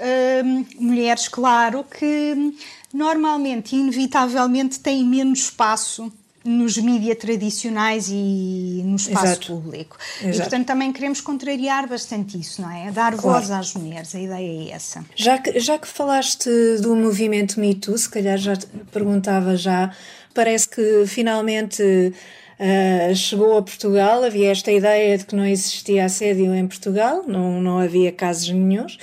hum, 0.45 0.67
mulheres, 0.79 1.27
claro, 1.27 1.83
que 1.85 2.55
normalmente, 2.93 3.75
inevitavelmente, 3.75 4.79
têm 4.79 5.03
menos 5.03 5.45
espaço 5.45 6.13
nos 6.45 6.77
mídias 6.77 7.17
tradicionais 7.17 8.09
e 8.11 8.83
no 8.85 8.97
espaço 8.97 9.25
Exato. 9.25 9.47
público. 9.55 9.97
Exato. 10.21 10.37
E, 10.37 10.41
portanto, 10.43 10.67
também 10.67 10.93
queremos 10.93 11.23
contrariar 11.23 11.89
bastante 11.89 12.39
isso, 12.39 12.61
não 12.61 12.71
é? 12.71 12.93
Dar 12.93 13.17
claro. 13.17 13.39
voz 13.39 13.51
às 13.51 13.73
mulheres, 13.73 14.15
a 14.15 14.21
ideia 14.21 14.69
é 14.69 14.75
essa. 14.75 15.03
Já 15.17 15.39
que, 15.39 15.59
já 15.59 15.79
que 15.79 15.89
falaste 15.89 16.51
do 16.83 16.95
movimento 16.95 17.59
Me 17.59 17.75
Too, 17.75 17.97
se 17.97 18.11
calhar 18.11 18.37
já 18.37 18.53
perguntava 18.93 19.57
já, 19.57 19.97
parece 20.35 20.69
que 20.69 21.07
finalmente 21.07 22.13
uh, 22.59 23.15
chegou 23.15 23.59
a 23.59 23.63
Portugal, 23.63 24.23
havia 24.25 24.51
esta 24.51 24.71
ideia 24.71 25.17
de 25.19 25.25
que 25.25 25.35
não 25.35 25.45
existia 25.45 26.05
assédio 26.05 26.55
em 26.55 26.67
Portugal, 26.67 27.25
não, 27.27 27.61
não 27.61 27.79
havia 27.79 28.13
casos 28.13 28.49
nenhums 28.49 28.99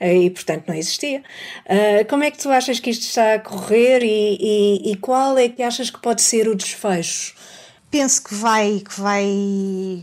uh, 0.00 0.04
e, 0.04 0.30
portanto, 0.30 0.64
não 0.68 0.74
existia. 0.74 1.22
Uh, 1.66 2.08
como 2.08 2.24
é 2.24 2.30
que 2.30 2.38
tu 2.38 2.50
achas 2.50 2.80
que 2.80 2.90
isto 2.90 3.02
está 3.02 3.34
a 3.34 3.38
correr 3.38 4.02
e, 4.02 4.38
e, 4.40 4.92
e, 4.92 4.96
qual 4.96 5.36
é 5.38 5.48
que 5.48 5.62
achas 5.62 5.90
que 5.90 6.00
pode 6.00 6.22
ser 6.22 6.48
o 6.48 6.54
desfecho? 6.54 7.34
Penso 7.90 8.24
que 8.24 8.34
vai, 8.34 8.80
que 8.80 9.00
vai, 9.00 9.26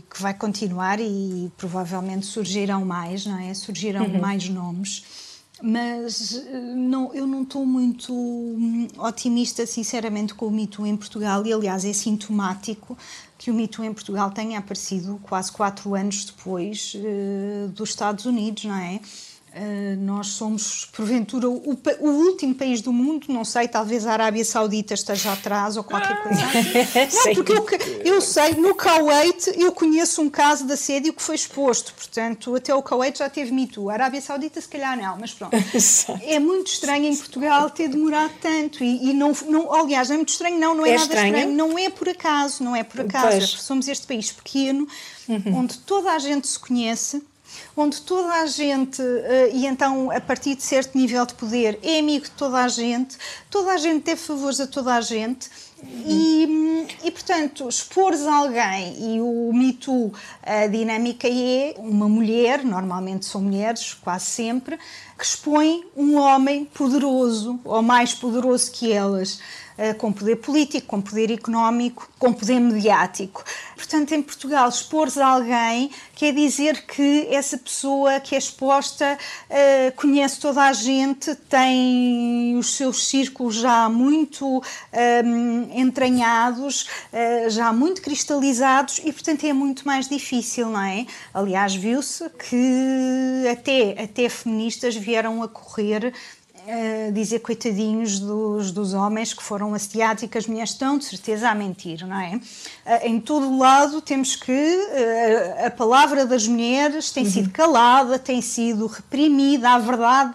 que 0.08 0.22
vai 0.22 0.34
continuar 0.34 1.00
e 1.00 1.50
provavelmente 1.56 2.24
surgirão 2.24 2.84
mais, 2.84 3.26
não 3.26 3.38
é? 3.38 3.52
Surgirão 3.52 4.04
uhum. 4.04 4.20
mais 4.20 4.48
nomes 4.48 5.29
mas 5.62 6.34
eh, 6.36 6.74
não, 6.74 7.14
eu 7.14 7.26
não 7.26 7.42
estou 7.42 7.66
muito 7.66 8.12
hum, 8.12 8.88
otimista, 8.98 9.66
sinceramente, 9.66 10.34
com 10.34 10.46
o 10.46 10.50
mito 10.50 10.86
em 10.86 10.96
Portugal, 10.96 11.44
e 11.46 11.52
aliás 11.52 11.84
é 11.84 11.92
sintomático 11.92 12.96
que 13.38 13.50
o 13.50 13.54
mito 13.54 13.82
em 13.82 13.92
Portugal 13.92 14.30
tenha 14.30 14.58
aparecido 14.58 15.18
quase 15.22 15.50
quatro 15.50 15.94
anos 15.94 16.24
depois 16.24 16.94
uh, 16.94 17.68
dos 17.68 17.90
Estados 17.90 18.26
Unidos, 18.26 18.64
não 18.64 18.76
é? 18.76 19.00
Uh, 19.52 19.96
nós 19.98 20.28
somos, 20.28 20.84
porventura, 20.92 21.50
o, 21.50 21.76
o, 21.98 22.08
último 22.08 22.54
país 22.54 22.80
do 22.80 22.92
mundo, 22.92 23.26
não 23.28 23.44
sei, 23.44 23.66
talvez 23.66 24.06
a 24.06 24.12
Arábia 24.12 24.44
Saudita 24.44 24.94
esteja 24.94 25.32
atrás 25.32 25.76
ou 25.76 25.82
qualquer 25.82 26.12
ah. 26.12 26.16
coisa 26.18 26.40
assim. 26.44 27.34
Não, 27.34 27.34
porque 27.34 27.52
eu, 28.04 28.14
eu, 28.14 28.20
sei, 28.20 28.54
no 28.54 28.76
Kuwait 28.76 29.52
eu 29.56 29.72
conheço 29.72 30.22
um 30.22 30.30
caso 30.30 30.64
de 30.64 30.74
assédio 30.74 31.12
que 31.12 31.20
foi 31.20 31.34
exposto, 31.34 31.92
portanto, 31.94 32.54
até 32.54 32.72
o 32.72 32.80
Kuwait 32.80 33.18
já 33.18 33.28
teve 33.28 33.50
mito. 33.50 33.90
A 33.90 33.94
Arábia 33.94 34.20
Saudita, 34.20 34.60
se 34.60 34.68
calhar, 34.68 34.96
não, 34.96 35.18
mas 35.18 35.32
pronto. 35.32 35.56
é 36.22 36.38
muito 36.38 36.68
estranho 36.68 37.06
em 37.06 37.16
Portugal 37.16 37.70
ter 37.70 37.88
demorado 37.88 38.32
tanto 38.40 38.84
e, 38.84 39.10
e 39.10 39.12
não, 39.12 39.32
não, 39.48 39.74
aliás, 39.74 40.08
não 40.10 40.14
é 40.14 40.18
muito 40.18 40.28
estranho, 40.28 40.60
não, 40.60 40.76
não 40.76 40.86
é, 40.86 40.90
é 40.90 40.92
nada 40.92 41.02
estranho. 41.06 41.26
estranho, 41.34 41.56
não 41.56 41.76
é 41.76 41.90
por 41.90 42.08
acaso, 42.08 42.62
não 42.62 42.76
é 42.76 42.84
por 42.84 43.00
acaso. 43.00 43.36
É 43.36 43.40
somos 43.40 43.88
este 43.88 44.06
país 44.06 44.30
pequeno, 44.30 44.86
uhum. 45.28 45.56
onde 45.56 45.76
toda 45.78 46.12
a 46.12 46.18
gente 46.20 46.46
se 46.46 46.58
conhece 46.58 47.20
onde 47.76 48.00
toda 48.02 48.32
a 48.34 48.46
gente, 48.46 49.02
eh, 49.02 49.50
e 49.52 49.66
então 49.66 50.10
a 50.10 50.20
partir 50.20 50.54
de 50.54 50.62
certo 50.62 50.96
nível 50.96 51.24
de 51.26 51.34
poder, 51.34 51.78
é 51.82 51.98
amigo 51.98 52.24
de 52.24 52.30
toda 52.32 52.58
a 52.58 52.68
gente, 52.68 53.16
toda 53.50 53.72
a 53.72 53.76
gente 53.76 54.04
deve 54.04 54.20
favores 54.20 54.60
a 54.60 54.66
toda 54.66 54.94
a 54.94 55.00
gente. 55.00 55.48
E, 55.82 56.86
e, 57.04 57.10
portanto, 57.10 57.66
expores 57.66 58.26
alguém, 58.26 59.14
e 59.14 59.20
o 59.20 59.50
Me 59.52 59.72
Too, 59.72 60.12
a 60.42 60.66
dinâmica 60.66 61.26
é 61.26 61.74
uma 61.78 62.08
mulher, 62.08 62.62
normalmente 62.64 63.24
são 63.24 63.40
mulheres, 63.40 63.94
quase 63.94 64.26
sempre, 64.26 64.78
que 65.18 65.24
expõe 65.24 65.84
um 65.96 66.16
homem 66.16 66.66
poderoso, 66.66 67.58
ou 67.64 67.80
mais 67.82 68.12
poderoso 68.12 68.70
que 68.72 68.92
elas. 68.92 69.40
Eh, 69.78 69.94
com 69.94 70.12
poder 70.12 70.36
político, 70.36 70.86
com 70.86 71.00
poder 71.00 71.30
económico, 71.30 72.06
com 72.18 72.34
poder 72.34 72.60
mediático. 72.60 73.42
Portanto, 73.74 74.12
em 74.12 74.20
Portugal, 74.20 74.68
expor 74.68 75.08
alguém 75.18 75.90
quer 76.14 76.34
dizer 76.34 76.84
que 76.84 77.26
essa 77.30 77.56
pessoa 77.56 78.20
que 78.20 78.34
é 78.34 78.38
exposta 78.38 79.16
uh, 79.48 79.96
conhece 79.96 80.38
toda 80.38 80.62
a 80.62 80.72
gente, 80.74 81.34
tem 81.34 82.58
os 82.58 82.76
seus 82.76 83.08
círculos 83.08 83.54
já 83.54 83.88
muito 83.88 84.62
ehm, 84.92 85.70
entranhados, 85.74 86.86
já 87.48 87.72
muito 87.72 88.02
cristalizados 88.02 89.00
e, 89.02 89.10
portanto, 89.12 89.44
é 89.44 89.52
muito 89.54 89.86
mais 89.86 90.06
difícil, 90.08 90.68
não 90.68 90.82
é? 90.82 91.06
Aliás, 91.32 91.74
viu-se 91.74 92.28
que 92.28 93.48
até, 93.50 94.02
até 94.02 94.28
feministas 94.28 94.94
vieram 94.94 95.42
a 95.42 95.48
correr 95.48 96.12
uh, 96.66 97.12
dizer 97.12 97.40
coitadinhos 97.40 98.18
dos, 98.18 98.72
dos 98.72 98.94
homens 98.94 99.32
que 99.32 99.42
foram 99.42 99.74
assediados 99.74 100.22
e 100.22 100.28
que 100.28 100.38
as 100.38 100.46
mulheres 100.46 100.70
estão 100.70 100.98
de 100.98 101.04
certeza 101.04 101.48
a 101.48 101.54
mentir, 101.54 102.06
não 102.06 102.20
é? 102.20 102.36
Uh, 102.36 103.06
em 103.06 103.20
todo 103.20 103.58
lado 103.58 104.00
temos 104.00 104.36
que 104.36 104.52
uh, 104.52 105.66
a 105.66 105.70
palavra 105.70 106.26
das 106.26 106.46
mulheres 106.46 107.10
tem 107.10 107.24
uhum. 107.24 107.30
sido 107.30 107.50
calada, 107.50 108.18
tem 108.18 108.40
sido 108.40 108.86
reprimida, 108.86 109.70
a 109.70 109.78
verdade 109.78 110.34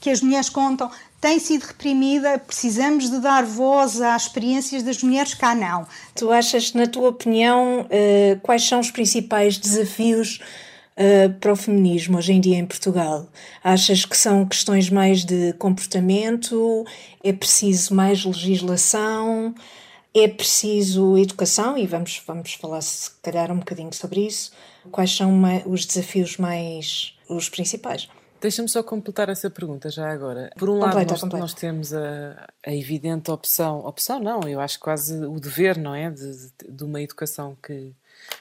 que 0.00 0.10
as 0.10 0.20
mulheres 0.20 0.48
contam 0.48 0.90
tem 1.20 1.38
sido 1.38 1.64
reprimida, 1.64 2.38
precisamos 2.38 3.10
de 3.10 3.20
dar 3.20 3.44
voz 3.44 4.00
às 4.00 4.22
experiências 4.22 4.82
das 4.82 5.02
mulheres, 5.02 5.34
cá 5.34 5.54
não. 5.54 5.86
Tu 6.14 6.32
achas, 6.32 6.72
na 6.72 6.86
tua 6.86 7.10
opinião, 7.10 7.86
quais 8.42 8.66
são 8.66 8.80
os 8.80 8.90
principais 8.90 9.58
desafios 9.58 10.40
uh, 11.00 11.32
para 11.40 11.52
o 11.52 11.56
feminismo 11.56 12.18
hoje 12.18 12.32
em 12.32 12.40
dia 12.40 12.58
em 12.58 12.66
Portugal? 12.66 13.26
Achas 13.64 14.04
que 14.04 14.16
são 14.16 14.46
questões 14.46 14.90
mais 14.90 15.24
de 15.24 15.54
comportamento? 15.54 16.84
É 17.24 17.32
preciso 17.32 17.94
mais 17.94 18.24
legislação? 18.24 19.54
É 20.14 20.28
preciso 20.28 21.16
educação? 21.16 21.78
E 21.78 21.86
vamos, 21.86 22.22
vamos 22.26 22.54
falar, 22.54 22.82
se 22.82 23.10
calhar, 23.22 23.50
um 23.50 23.58
bocadinho 23.58 23.92
sobre 23.92 24.26
isso. 24.26 24.52
Quais 24.90 25.14
são 25.16 25.40
os 25.66 25.86
desafios 25.86 26.36
mais. 26.36 27.14
os 27.28 27.48
principais? 27.48 28.08
Deixa-me 28.40 28.68
só 28.68 28.82
completar 28.82 29.28
essa 29.28 29.50
pergunta 29.50 29.90
já 29.90 30.10
agora. 30.10 30.50
Por 30.56 30.70
um 30.70 30.78
lado, 30.78 30.96
nós, 30.96 31.22
nós, 31.24 31.54
temos 31.54 31.92
a, 31.92 32.48
a, 32.66 32.74
evidente 32.74 33.30
opção, 33.30 33.84
opção 33.84 34.18
não, 34.18 34.40
eu 34.48 34.58
acho 34.60 34.80
quase 34.80 35.14
o 35.26 35.38
dever, 35.38 35.76
não 35.76 35.94
é? 35.94 36.10
De, 36.10 36.48
de, 36.48 36.52
de 36.70 36.84
uma 36.84 37.02
educação 37.02 37.54
que, 37.62 37.94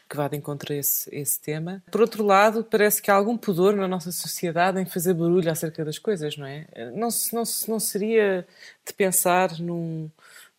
que 0.10 0.18
vá 0.18 0.28
de 0.28 0.38
encontro 0.38 0.74
a 0.74 0.76
esse, 0.76 1.14
esse 1.16 1.40
tema. 1.40 1.84
Por 1.92 2.02
outro 2.02 2.26
lado, 2.26 2.64
parece 2.64 3.02
que 3.02 3.12
há 3.12 3.16
algum 3.16 3.38
pudor 3.38 3.76
na 3.76 3.88
nossa 3.88 4.12
sociedade 4.12 4.80
em 4.82 4.86
fazer 4.86 5.14
barulho 5.14 5.52
acerca 5.52 5.86
das 5.86 6.00
coisas, 6.00 6.36
não 6.36 6.46
é? 6.46 6.66
Não, 6.96 7.10
não, 7.32 7.44
não 7.68 7.80
seria 7.80 8.48
de 8.86 8.94
pensar 8.94 9.60
num, 9.60 10.10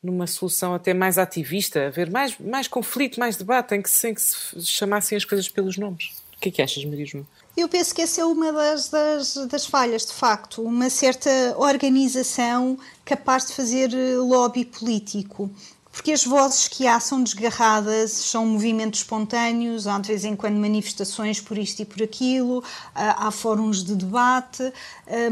numa 0.03 0.27
solução 0.27 0.75
até 0.75 0.95
mais 0.95 1.19
ativista, 1.19 1.87
haver 1.87 2.11
mais, 2.11 2.39
mais 2.39 2.69
conflito, 2.69 3.19
mais 3.19 3.37
debate, 3.37 3.75
em 3.75 3.83
que, 3.83 3.91
em 4.07 4.15
que 4.15 4.23
se 4.23 4.67
chamassem 4.67 5.17
as 5.17 5.25
coisas 5.25 5.49
pelos 5.49 5.77
nomes? 5.77 6.23
O 6.37 6.41
que 6.41 6.49
é 6.49 6.53
que 6.53 6.63
achas, 6.63 6.85
Maria 6.85 7.05
João? 7.05 7.27
Eu 7.57 7.69
penso 7.69 7.95
que 7.95 8.01
essa 8.01 8.23
é 8.23 8.25
uma 8.25 8.53
das, 8.53 8.89
das, 8.89 9.35
das, 9.49 9.67
falhas, 9.67 10.07
de 10.07 10.13
facto, 10.13 10.63
uma 10.63 10.89
certa 10.89 11.31
organização 11.59 12.79
capaz 13.05 13.47
de 13.47 13.53
fazer 13.53 13.91
lobby 14.19 14.65
político 14.65 15.51
porque 15.93 16.13
as 16.13 16.25
vozes 16.25 16.69
que 16.69 16.87
há 16.87 17.01
são 17.01 17.23
desgarradas, 17.23 18.13
são 18.13 18.47
movimentos 18.47 19.01
espontâneos, 19.01 19.89
há 19.89 19.99
de 19.99 20.09
vez 20.09 20.25
em 20.25 20.37
quando 20.37 20.57
manifestações 20.57 21.41
por 21.41 21.59
isto 21.59 21.83
e 21.83 21.85
por 21.85 22.01
aquilo, 22.03 22.63
há 22.95 23.31
fóruns 23.33 23.83
de 23.83 23.97
debate, 23.97 24.63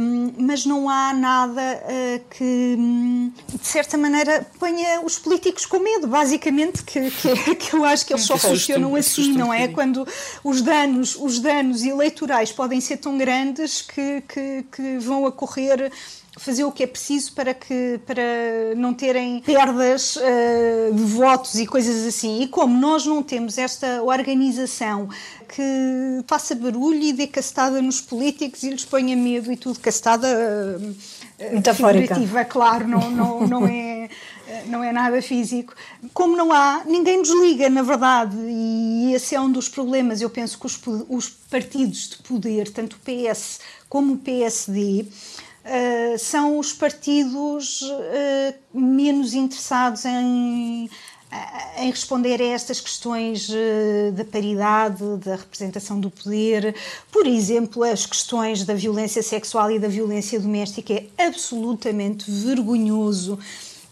hum, 0.01 0.33
mas 0.37 0.67
não 0.67 0.91
há 0.91 1.15
nada 1.15 1.63
eh, 1.63 2.21
que, 2.29 2.75
hum, 2.77 3.33
de 3.55 3.67
certa 3.67 3.97
maneira, 3.97 4.47
ponha 4.59 5.01
os 5.03 5.17
políticos 5.19 5.65
com 5.65 5.79
medo, 5.79 6.09
basicamente, 6.09 6.83
que, 6.83 7.09
que, 7.13 7.55
que 7.55 7.77
eu 7.77 7.85
acho 7.85 8.05
que 8.05 8.13
eles 8.13 8.25
só 8.25 8.37
funcionam 8.37 8.97
assim, 8.97 9.33
não 9.35 9.55
é? 9.55 9.69
Quando 9.69 10.07
os 10.43 10.61
danos, 10.61 11.17
os 11.17 11.39
danos 11.39 11.85
eleitorais 11.85 12.51
podem 12.51 12.81
ser 12.81 12.97
tão 12.97 13.17
grandes 13.17 13.81
que, 13.83 14.23
que, 14.23 14.65
que 14.73 14.99
vão 14.99 15.25
ocorrer 15.25 15.93
fazer 16.39 16.65
o 16.65 16.73
que 16.73 16.83
é 16.83 16.87
preciso 16.87 17.33
para, 17.33 17.53
que, 17.53 18.01
para 18.07 18.75
não 18.77 18.95
terem 18.95 19.41
perdas 19.41 20.17
uh, 20.17 20.95
de 20.95 21.03
votos 21.03 21.57
e 21.57 21.67
coisas 21.67 22.07
assim. 22.07 22.43
E 22.43 22.49
como 22.49 22.79
nós 22.79 23.05
não 23.05 23.23
temos 23.23 23.59
esta 23.59 24.03
organização 24.03 25.09
que 25.49 25.63
faça 26.27 26.55
barulho 26.55 27.03
e 27.03 27.13
dê 27.13 27.27
castada 27.27 27.83
nos 27.83 28.01
políticos 28.01 28.63
e 28.63 28.71
lhes 28.71 28.85
ponha 28.85 29.17
medo 29.17 29.53
e 29.53 29.57
tudo, 29.57 29.81
castada 29.81 30.29
uh, 30.29 31.55
metafórica, 31.55 32.15
claro, 32.45 32.87
não, 32.87 33.11
não, 33.11 33.47
não 33.47 33.67
é 33.67 34.09
não 34.67 34.83
é 34.83 34.93
nada 34.93 35.21
físico. 35.21 35.75
Como 36.15 36.37
não 36.37 36.53
há, 36.53 36.83
ninguém 36.87 37.19
nos 37.19 37.31
liga, 37.31 37.69
na 37.69 37.83
verdade, 37.83 38.37
e 38.37 39.13
esse 39.15 39.35
é 39.35 39.41
um 39.41 39.51
dos 39.51 39.69
problemas. 39.69 40.21
Eu 40.21 40.31
penso 40.31 40.59
que 40.59 40.67
os, 40.67 40.81
os 41.09 41.29
partidos 41.29 42.11
de 42.11 42.19
poder, 42.19 42.71
tanto 42.71 42.97
o 42.97 42.99
PS 43.01 43.61
como 43.89 44.15
o 44.15 44.19
PSD, 44.19 45.07
uh, 45.69 46.19
são 46.19 46.59
os 46.59 46.73
partidos 46.73 47.83
uh, 47.83 48.55
menos 48.73 49.35
interessados 49.35 50.05
em, 50.05 50.89
eh, 51.31 51.85
em 51.85 51.91
responder 51.91 52.41
a 52.41 52.47
estas 52.47 52.81
questões 52.81 53.49
da 54.15 54.25
paridade, 54.25 55.05
da 55.25 55.37
representação 55.37 56.01
do 56.01 56.11
poder. 56.11 56.75
Por 57.13 57.27
exemplo, 57.27 57.83
as 57.85 58.07
questões 58.07 58.65
da 58.65 58.75
violência 58.75 59.23
sexual 59.23 59.71
e 59.71 59.79
da 59.79 59.89
violência 59.89 60.41
doméstica 60.41 60.95
é 60.95 61.27
absolutamente 61.27 62.31
vergonhoso 62.31 63.39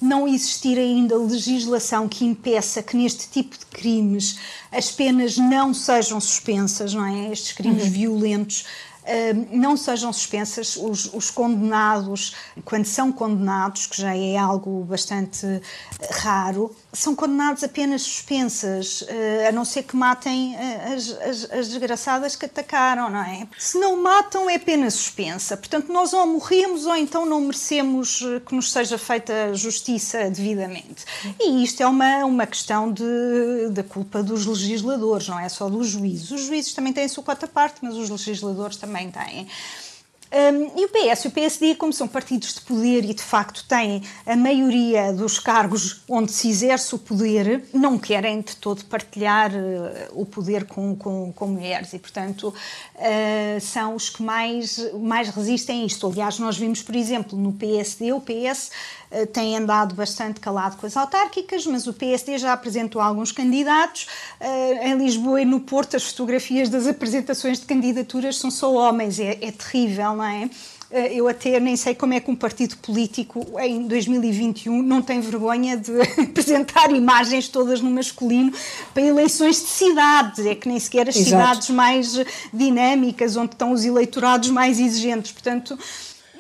não 0.00 0.28
existir 0.28 0.78
ainda 0.78 1.16
legislação 1.16 2.09
que 2.09 2.25
impeça 2.25 2.83
que 2.83 2.97
neste 2.97 3.28
tipo 3.28 3.59
de 3.59 3.64
crimes 3.66 4.38
as 4.71 4.90
penas 4.90 5.38
não 5.38 5.73
sejam 5.73 6.21
suspensas, 6.21 6.92
não 6.92 7.04
é? 7.06 7.33
Estes 7.33 7.52
crimes 7.52 7.85
uhum. 7.85 7.90
violentos 7.90 8.64
não 9.51 9.77
sejam 9.77 10.13
suspensas. 10.13 10.77
Os, 10.77 11.13
os, 11.13 11.31
condenados, 11.31 12.35
quando 12.65 12.85
são 12.85 13.13
condenados, 13.13 13.87
que 13.87 14.01
já 14.01 14.17
é 14.17 14.37
algo 14.37 14.85
bastante 14.85 15.61
raro, 16.23 16.75
são 16.97 17.15
condenados 17.15 17.62
apenas 17.62 18.03
suspensas, 18.03 19.05
eh, 19.07 19.49
a 19.49 19.53
não 19.53 19.65
ser 19.65 19.83
que 19.83 19.95
matem 19.95 20.57
eh, 20.57 20.95
as, 20.95 21.11
as, 21.11 21.50
as, 21.50 21.69
desgraçadas 21.69 22.35
que 22.35 22.47
atacaram, 22.47 23.11
não 23.11 23.23
é? 23.23 23.47
Se 23.59 23.79
não 23.79 24.03
matam, 24.03 24.49
é 24.49 24.59
pena 24.59 24.91
suspensa. 24.91 25.57
Portanto, 25.57 25.93
nós 25.93 26.15
ou 26.15 26.26
morremos 26.26 26.87
ou 26.87 26.97
então 26.97 27.26
não 27.26 27.41
merecemos 27.43 28.23
eh, 28.23 28.41
que 28.41 28.55
nos 28.55 28.73
seja 28.73 28.97
feita 28.97 29.55
justiça 29.55 30.31
devidamente. 30.31 31.05
E 31.38 31.62
isto 31.62 31.83
é 31.83 31.87
uma, 31.87 32.25
uma 32.25 32.47
questão 32.47 32.90
de, 32.90 33.68
da 33.73 33.83
culpa 33.83 34.23
dos 34.23 34.47
legisladores, 34.47 35.29
não 35.29 35.38
é 35.38 35.49
só 35.51 35.68
dos 35.68 35.88
juízes. 35.88 36.31
Os 36.31 36.42
juízes 36.47 36.73
também 36.73 36.94
têm 36.94 37.05
a 37.05 37.09
sua 37.09 37.23
quarta 37.23 37.47
parte, 37.47 37.77
mas 37.83 37.94
os 37.94 38.09
legisladores 38.09 38.77
também 38.79 39.11
têm. 39.11 39.47
Um, 40.37 40.79
e 40.79 40.85
o 40.85 40.88
PS 40.90 41.25
e 41.25 41.29
o 41.29 41.31
PSD, 41.31 41.75
como 41.77 41.94
são 41.94 42.07
partidos 42.07 42.53
de 42.53 42.61
poder 42.61 43.07
e 43.07 43.14
de 43.14 43.22
facto 43.22 43.64
têm 43.66 44.03
a 44.27 44.37
maioria 44.37 45.11
dos 45.11 45.38
cargos 45.38 46.03
onde 46.07 46.31
se 46.31 46.51
exerce 46.51 46.94
o 46.94 46.99
poder, 46.99 47.64
não 47.72 47.99
querem 47.99 48.42
de 48.42 48.55
todo 48.57 48.85
partilhar 48.85 49.51
uh, 49.51 50.20
o 50.20 50.27
poder 50.27 50.66
com, 50.66 50.94
com, 50.94 51.33
com, 51.33 51.46
mulheres. 51.46 51.94
E, 51.94 51.99
portanto, 51.99 52.53
uh, 52.96 53.61
são 53.61 53.94
os 53.94 54.11
que 54.11 54.22
mais, 54.22 54.78
mais 54.94 55.28
resistem 55.28 55.82
a 55.82 55.87
isto. 55.87 56.06
Aliás, 56.06 56.38
nós 56.38 56.56
vimos, 56.56 56.82
por 56.82 56.96
exemplo, 56.96 57.38
no 57.38 57.52
PSD, 57.52 58.12
o 58.12 58.20
PS 58.20 58.70
eh, 59.11 59.26
tem 59.26 59.56
andado 59.56 59.94
bastante 59.94 60.40
calado 60.40 60.76
com 60.76 60.87
as 60.87 60.96
autárquicas, 60.96 61.66
mas 61.66 61.87
o 61.87 61.92
PSD 61.92 62.38
já 62.38 62.52
apresentou 62.52 63.00
alguns 63.00 63.32
candidatos. 63.32 64.06
Eh, 64.40 64.88
em 64.88 64.98
Lisboa 64.98 65.40
e 65.40 65.44
no 65.44 65.61
Porto, 65.61 65.96
as 65.96 66.04
fotografias 66.04 66.68
das 66.68 66.87
apresentações 66.87 67.61
de 67.61 67.66
candidaturas 67.66 68.37
são 68.38 68.50
só 68.50 68.72
homens, 68.72 69.20
é, 69.20 69.38
é 69.40 69.52
terrível, 69.52 70.16
não 70.16 70.24
é? 70.24 70.50
Eh, 70.90 71.14
eu 71.14 71.27
até 71.27 71.59
nem 71.59 71.77
sei 71.77 71.94
como 71.94 72.14
é 72.14 72.20
que 72.20 72.31
um 72.31 72.37
partido 72.37 72.77
político 72.77 73.44
em 73.59 73.87
2021 73.87 74.83
não 74.83 75.03
tem 75.03 75.20
vergonha 75.20 75.77
de 75.77 75.92
apresentar 76.22 76.90
imagens 76.90 77.49
todas 77.49 77.81
no 77.81 77.90
masculino 77.90 78.53
para 78.94 79.03
eleições 79.03 79.57
de 79.57 79.68
cidades. 79.68 80.46
É 80.46 80.55
que 80.55 80.68
nem 80.68 80.79
sequer 80.79 81.09
as 81.09 81.16
Exato. 81.16 81.31
cidades 81.31 81.70
mais 81.70 82.18
dinâmicas, 82.53 83.37
onde 83.37 83.53
estão 83.53 83.72
os 83.72 83.85
eleitorados 83.85 84.51
mais 84.51 84.79
exigentes. 84.79 85.33
Portanto, 85.33 85.77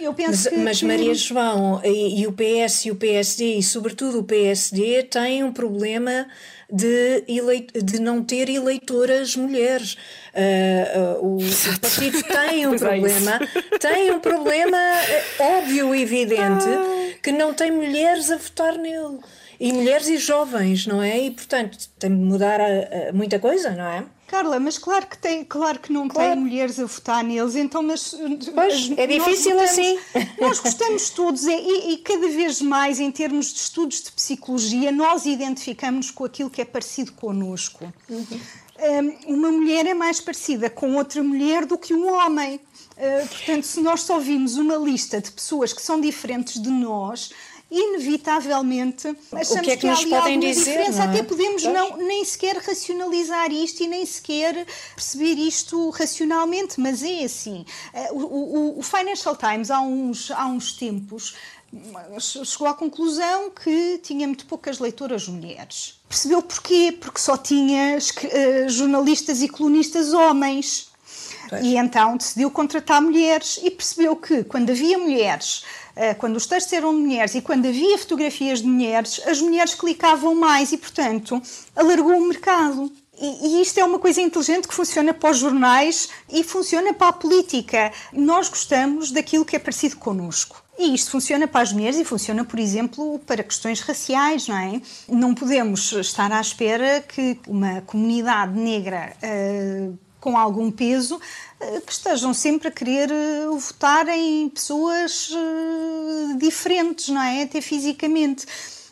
eu 0.00 0.14
penso 0.14 0.30
mas, 0.30 0.48
que, 0.48 0.56
mas 0.56 0.82
Maria 0.82 1.14
João 1.14 1.80
e, 1.84 2.20
e, 2.20 2.26
o 2.26 2.32
PS 2.32 2.86
e 2.86 2.90
o 2.90 2.96
PSD, 2.96 3.58
e 3.58 3.62
sobretudo 3.62 4.20
o 4.20 4.24
PSD, 4.24 5.02
têm 5.04 5.44
um 5.44 5.52
problema 5.52 6.26
de, 6.70 7.24
eleit 7.28 7.72
de 7.72 8.00
não 8.00 8.22
ter 8.22 8.48
eleitoras 8.48 9.36
mulheres. 9.36 9.96
Uh, 10.34 11.20
uh, 11.20 11.26
o, 11.26 11.36
o, 11.38 11.80
partido 11.80 12.22
tem 12.22 12.66
um 12.68 12.74
é 12.74 12.78
problema, 12.78 13.40
é 13.72 13.78
tem 13.78 14.10
um 14.10 14.20
problema 14.20 14.76
eh, 14.76 15.24
óbvio 15.38 15.94
e 15.94 16.02
evidente 16.02 16.66
ah. 16.68 17.18
que 17.22 17.32
não 17.32 17.54
tem 17.54 17.70
mulheres 17.70 18.30
a 18.30 18.36
votar 18.36 18.76
nele. 18.76 19.18
E 19.58 19.72
mulheres 19.72 20.06
e 20.08 20.18
jovens, 20.18 20.86
não 20.86 21.02
é? 21.02 21.18
E 21.18 21.30
portanto 21.30 21.78
tem 21.98 22.10
de 22.10 22.16
mudar 22.16 22.60
a, 22.60 23.08
a 23.08 23.12
muita 23.12 23.38
coisa, 23.38 23.70
não 23.70 23.86
é? 23.86 24.04
Carla, 24.26 24.58
mas 24.58 24.76
claro 24.76 25.06
que 25.06 25.16
tem, 25.16 25.44
claro 25.44 25.78
que 25.78 25.92
não 25.92 26.08
claro. 26.08 26.32
tem 26.32 26.40
mulheres 26.40 26.80
a 26.80 26.84
votar 26.84 27.22
neles, 27.22 27.54
então 27.54 27.82
mas 27.82 28.12
pois, 28.54 28.90
é 28.96 29.06
difícil 29.06 29.52
votamos, 29.52 29.70
assim. 29.70 29.98
Nós 30.40 30.58
gostamos 30.58 31.10
todos 31.10 31.44
e, 31.44 31.92
e, 31.92 31.98
cada 31.98 32.28
vez 32.28 32.60
mais 32.60 32.98
em 32.98 33.10
termos 33.12 33.52
de 33.52 33.60
estudos 33.60 34.02
de 34.02 34.12
psicologia 34.12 34.90
nós 34.90 35.26
identificamos 35.26 36.10
com 36.10 36.24
aquilo 36.24 36.50
que 36.50 36.60
é 36.60 36.64
parecido 36.64 37.12
connosco. 37.12 37.92
Uhum. 38.08 38.40
Um, 38.78 39.34
uma 39.36 39.52
mulher 39.52 39.86
é 39.86 39.94
mais 39.94 40.20
parecida 40.20 40.68
com 40.68 40.96
outra 40.96 41.22
mulher 41.22 41.64
do 41.64 41.78
que 41.78 41.94
um 41.94 42.12
homem. 42.12 42.60
Uh, 42.96 43.28
portanto, 43.28 43.64
se 43.64 43.80
nós 43.80 44.02
só 44.02 44.18
vimos 44.18 44.56
uma 44.56 44.76
lista 44.76 45.20
de 45.20 45.30
pessoas 45.30 45.72
que 45.72 45.80
são 45.80 46.00
diferentes 46.00 46.60
de 46.60 46.68
nós, 46.68 47.30
inevitavelmente 47.70 49.08
achamos 49.32 49.50
o 49.50 49.60
que, 49.60 49.70
é 49.70 49.76
que, 49.76 49.80
que 49.82 49.88
há 49.88 49.96
ali 49.96 50.14
alguma 50.14 50.38
dizer, 50.38 50.64
diferença. 50.64 51.02
É? 51.02 51.06
Até 51.06 51.22
podemos 51.22 51.64
não, 51.64 51.96
nem 51.96 52.24
sequer 52.24 52.56
racionalizar 52.58 53.50
isto 53.50 53.82
e 53.82 53.88
nem 53.88 54.06
sequer 54.06 54.66
perceber 54.94 55.34
isto 55.34 55.90
racionalmente, 55.90 56.80
mas 56.80 57.02
é 57.02 57.24
assim. 57.24 57.64
Eh, 57.92 58.10
o, 58.12 58.18
o, 58.18 58.78
o 58.78 58.82
Financial 58.82 59.36
Times, 59.36 59.70
há 59.70 59.80
uns, 59.80 60.30
há 60.30 60.46
uns 60.46 60.72
tempos, 60.72 61.34
chegou 62.44 62.68
à 62.68 62.74
conclusão 62.74 63.50
que 63.50 63.98
tinha 64.02 64.26
muito 64.26 64.46
poucas 64.46 64.78
leitoras 64.78 65.28
mulheres. 65.28 66.00
Percebeu 66.08 66.42
porquê? 66.42 66.96
Porque 66.98 67.20
só 67.20 67.36
tinha 67.36 67.98
uh, 67.98 68.68
jornalistas 68.68 69.42
e 69.42 69.48
colunistas 69.48 70.12
homens. 70.12 70.90
Pois. 71.48 71.64
E 71.64 71.76
então 71.76 72.16
decidiu 72.16 72.50
contratar 72.50 73.00
mulheres 73.00 73.60
e 73.62 73.70
percebeu 73.70 74.16
que 74.16 74.42
quando 74.44 74.70
havia 74.70 74.98
mulheres 74.98 75.62
eh, 75.85 75.85
quando 76.18 76.36
os 76.36 76.46
textos 76.46 76.72
eram 76.72 76.94
de 76.94 77.00
mulheres 77.00 77.34
e 77.34 77.40
quando 77.40 77.66
havia 77.66 77.96
fotografias 77.98 78.60
de 78.60 78.66
mulheres, 78.66 79.20
as 79.26 79.40
mulheres 79.40 79.74
clicavam 79.74 80.34
mais 80.34 80.72
e, 80.72 80.76
portanto, 80.76 81.40
alargou 81.74 82.16
o 82.16 82.28
mercado. 82.28 82.92
E, 83.18 83.46
e, 83.46 83.62
isto 83.62 83.78
é 83.78 83.84
uma 83.84 83.98
coisa 83.98 84.20
inteligente 84.20 84.68
que 84.68 84.74
funciona 84.74 85.14
para 85.14 85.30
os 85.30 85.38
jornais 85.38 86.10
e 86.30 86.44
funciona 86.44 86.92
para 86.92 87.08
a 87.08 87.12
política. 87.12 87.90
Nós 88.12 88.48
gostamos 88.48 89.10
daquilo 89.10 89.44
que 89.44 89.56
é 89.56 89.58
parecido 89.58 89.96
connosco. 89.96 90.62
E 90.78 90.94
isto 90.94 91.10
funciona 91.10 91.48
para 91.48 91.62
as 91.62 91.72
mulheres 91.72 91.96
e 91.96 92.04
funciona, 92.04 92.44
por 92.44 92.58
exemplo, 92.58 93.18
para 93.20 93.42
questões 93.42 93.80
raciais, 93.80 94.46
não 94.46 94.56
é? 94.56 94.80
Não 95.08 95.34
podemos 95.34 95.92
estar 95.92 96.30
à 96.30 96.40
espera 96.40 97.00
que 97.00 97.40
uma 97.48 97.80
comunidade 97.80 98.52
negra 98.58 99.16
uh, 99.22 99.98
com 100.26 100.36
algum 100.36 100.72
peso 100.72 101.14
uh, 101.14 101.80
que 101.82 101.92
estejam 101.92 102.34
sempre 102.34 102.66
a 102.66 102.70
querer 102.72 103.08
uh, 103.12 103.56
votar 103.56 104.08
em 104.08 104.48
pessoas 104.48 105.30
diferentes, 106.36 107.10
não 107.10 107.22
é? 107.22 107.44
Até 107.44 107.60
fisicamente 107.60 108.44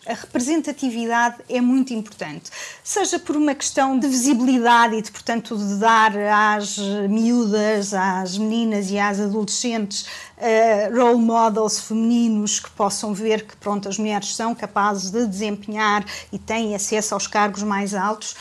a 0.06 0.12
representatividade 0.12 1.36
é 1.48 1.60
muito 1.60 1.92
importante, 1.92 2.50
seja 2.84 3.18
por 3.18 3.36
uma 3.36 3.54
questão 3.54 3.98
de 3.98 4.06
visibilidade 4.06 4.94
e 4.94 5.02
de, 5.02 5.10
portanto, 5.10 5.56
de 5.56 5.76
dar 5.76 6.12
às 6.16 6.78
miúdas, 7.08 7.92
às 7.94 8.38
meninas 8.38 8.90
e 8.90 8.98
às 8.98 9.18
adolescentes 9.18 10.06
uh, 10.38 10.96
role 10.96 11.18
models 11.18 11.80
femininos 11.80 12.60
que 12.60 12.70
possam 12.70 13.12
ver 13.12 13.44
que, 13.44 13.56
pronto, 13.56 13.88
as 13.88 13.98
mulheres 13.98 14.36
são 14.36 14.54
capazes 14.54 15.10
de 15.10 15.26
desempenhar 15.26 16.04
e 16.32 16.38
têm 16.38 16.76
acesso 16.76 17.14
aos 17.14 17.26
cargos 17.26 17.64
mais 17.64 17.92
altos 17.92 18.36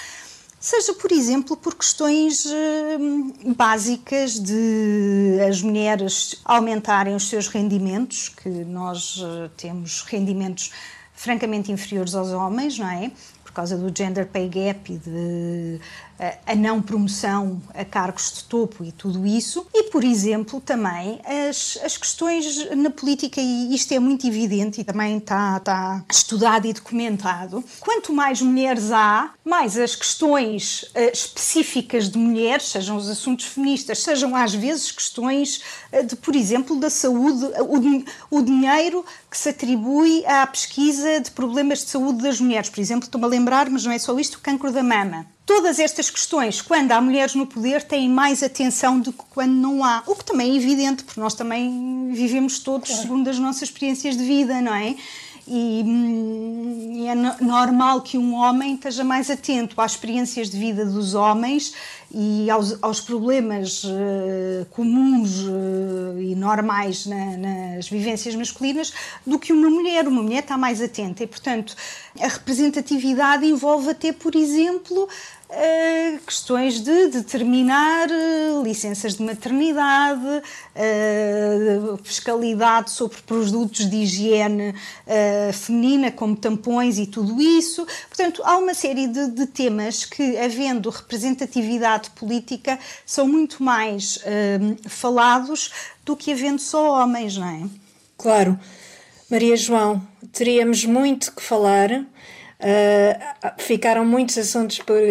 seja, 0.63 0.93
por 0.93 1.11
exemplo, 1.11 1.57
por 1.57 1.75
questões 1.75 2.45
uh, 2.45 3.53
básicas 3.53 4.39
de 4.39 5.37
as 5.45 5.61
mulheres 5.61 6.39
aumentarem 6.45 7.13
os 7.13 7.27
seus 7.27 7.49
rendimentos, 7.49 8.29
que 8.29 8.47
nós 8.47 9.17
uh, 9.17 9.49
temos 9.57 10.03
rendimentos 10.03 10.71
francamente 11.13 11.69
inferiores 11.69 12.15
aos 12.15 12.29
homens, 12.29 12.79
não 12.79 12.89
é? 12.89 13.11
Por 13.43 13.51
causa 13.51 13.77
do 13.77 13.95
gender 13.95 14.25
pay 14.27 14.47
gap 14.47 14.93
e 14.93 14.97
de 14.97 15.81
a 16.45 16.55
não 16.55 16.81
promoção 16.81 17.61
a 17.73 17.83
cargos 17.83 18.33
de 18.33 18.43
topo 18.45 18.83
e 18.83 18.91
tudo 18.91 19.25
isso, 19.25 19.65
e, 19.73 19.83
por 19.83 20.03
exemplo, 20.03 20.61
também 20.61 21.19
as, 21.25 21.77
as 21.83 21.97
questões 21.97 22.69
na 22.75 22.89
política, 22.89 23.41
e 23.41 23.73
isto 23.73 23.93
é 23.93 23.99
muito 23.99 24.27
evidente 24.27 24.81
e 24.81 24.83
também 24.83 25.17
está, 25.17 25.57
está 25.57 26.03
estudado 26.09 26.67
e 26.67 26.73
documentado, 26.73 27.63
quanto 27.79 28.13
mais 28.13 28.41
mulheres 28.41 28.91
há, 28.91 29.31
mais 29.43 29.77
as 29.77 29.95
questões 29.95 30.83
uh, 30.83 31.11
específicas 31.11 32.09
de 32.09 32.17
mulheres, 32.17 32.67
sejam 32.69 32.97
os 32.97 33.09
assuntos 33.09 33.45
feministas, 33.45 33.99
sejam 33.99 34.35
às 34.35 34.53
vezes 34.53 34.91
questões 34.91 35.61
uh, 35.91 36.05
de, 36.05 36.15
por 36.15 36.35
exemplo, 36.35 36.79
da 36.79 36.89
saúde, 36.89 37.45
o, 37.59 38.37
o 38.37 38.41
dinheiro 38.41 39.05
que 39.29 39.37
se 39.37 39.49
atribui 39.49 40.25
à 40.25 40.45
pesquisa 40.45 41.19
de 41.19 41.31
problemas 41.31 41.79
de 41.79 41.89
saúde 41.89 42.21
das 42.21 42.39
mulheres. 42.39 42.69
Por 42.69 42.79
exemplo, 42.79 43.05
estou-me 43.05 43.25
a 43.25 43.29
lembrar, 43.29 43.69
mas 43.69 43.83
não 43.83 43.91
é 43.91 43.99
só 43.99 44.17
isto, 44.19 44.35
o 44.35 44.41
cancro 44.41 44.71
da 44.71 44.83
mama. 44.83 45.25
Todas 45.45 45.77
estas 45.77 46.09
questões, 46.09 46.61
quando 46.61 46.91
há 46.93 47.01
mulheres 47.01 47.35
no 47.35 47.45
poder, 47.45 47.83
têm 47.83 48.07
mais 48.07 48.41
atenção 48.41 48.99
do 48.99 49.11
que 49.11 49.23
quando 49.29 49.51
não 49.51 49.83
há. 49.83 50.01
O 50.07 50.15
que 50.15 50.23
também 50.23 50.51
é 50.51 50.55
evidente, 50.55 51.03
porque 51.03 51.19
nós 51.19 51.33
também 51.33 52.11
vivemos 52.13 52.59
todos 52.59 52.87
claro. 52.87 53.01
segundo 53.01 53.29
as 53.29 53.37
nossas 53.37 53.63
experiências 53.63 54.15
de 54.15 54.23
vida, 54.23 54.61
não 54.61 54.73
é? 54.73 54.95
E, 55.47 55.83
hum, 55.85 57.05
é 57.07 57.43
normal 57.43 58.01
que 58.01 58.17
um 58.17 58.33
homem 58.33 58.75
esteja 58.75 59.03
mais 59.03 59.29
atento 59.29 59.79
às 59.81 59.91
experiências 59.91 60.49
de 60.49 60.57
vida 60.57 60.85
dos 60.85 61.13
homens 61.13 61.73
e 62.11 62.49
aos, 62.49 62.77
aos 62.81 63.01
problemas 63.01 63.83
uh, 63.83 64.65
comuns 64.69 65.41
uh, 65.41 66.21
e 66.21 66.33
normais 66.35 67.05
na, 67.05 67.37
nas 67.37 67.89
vivências 67.89 68.35
masculinas 68.35 68.93
do 69.25 69.37
que 69.37 69.51
uma 69.51 69.69
mulher. 69.69 70.07
Uma 70.07 70.23
mulher 70.23 70.39
está 70.43 70.57
mais 70.57 70.81
atenta 70.81 71.23
e, 71.23 71.27
portanto, 71.27 71.75
a 72.19 72.27
representatividade 72.27 73.45
envolve 73.45 73.89
até, 73.89 74.13
por 74.13 74.35
exemplo, 74.35 75.09
Uh, 75.53 76.17
questões 76.25 76.79
de 76.79 77.09
determinar 77.09 78.09
uh, 78.09 78.63
licenças 78.63 79.13
de 79.13 79.21
maternidade, 79.21 80.25
uh, 80.25 81.97
fiscalidade 82.03 82.89
sobre 82.89 83.21
produtos 83.21 83.87
de 83.87 83.97
higiene 83.97 84.73
feminina, 85.53 86.11
como 86.11 86.35
tampões 86.35 86.97
e 86.97 87.05
tudo 87.05 87.39
isso. 87.39 87.85
Portanto, 88.07 88.41
há 88.43 88.57
uma 88.57 88.73
série 88.73 89.05
de, 89.05 89.27
de, 89.27 89.45
temas 89.45 90.05
que, 90.05 90.37
havendo 90.37 90.89
representatividade 90.89 92.09
política, 92.11 92.79
são 93.05 93.27
muito 93.27 93.61
mais 93.61 94.17
falados 94.87 95.71
do 96.03 96.15
que 96.15 96.31
havendo 96.31 96.59
só 96.59 96.99
homens, 96.99 97.37
não 97.37 97.47
é? 97.47 97.61
Claro. 98.17 98.59
Maria 99.29 99.55
João, 99.55 100.01
teríamos 100.31 100.83
muito 100.85 101.31
que 101.31 101.43
falar 101.43 102.05
Uh, 102.63 103.51
ficaram 103.57 104.05
muitos 104.05 104.37
assuntos 104.37 104.79
por, 104.79 105.01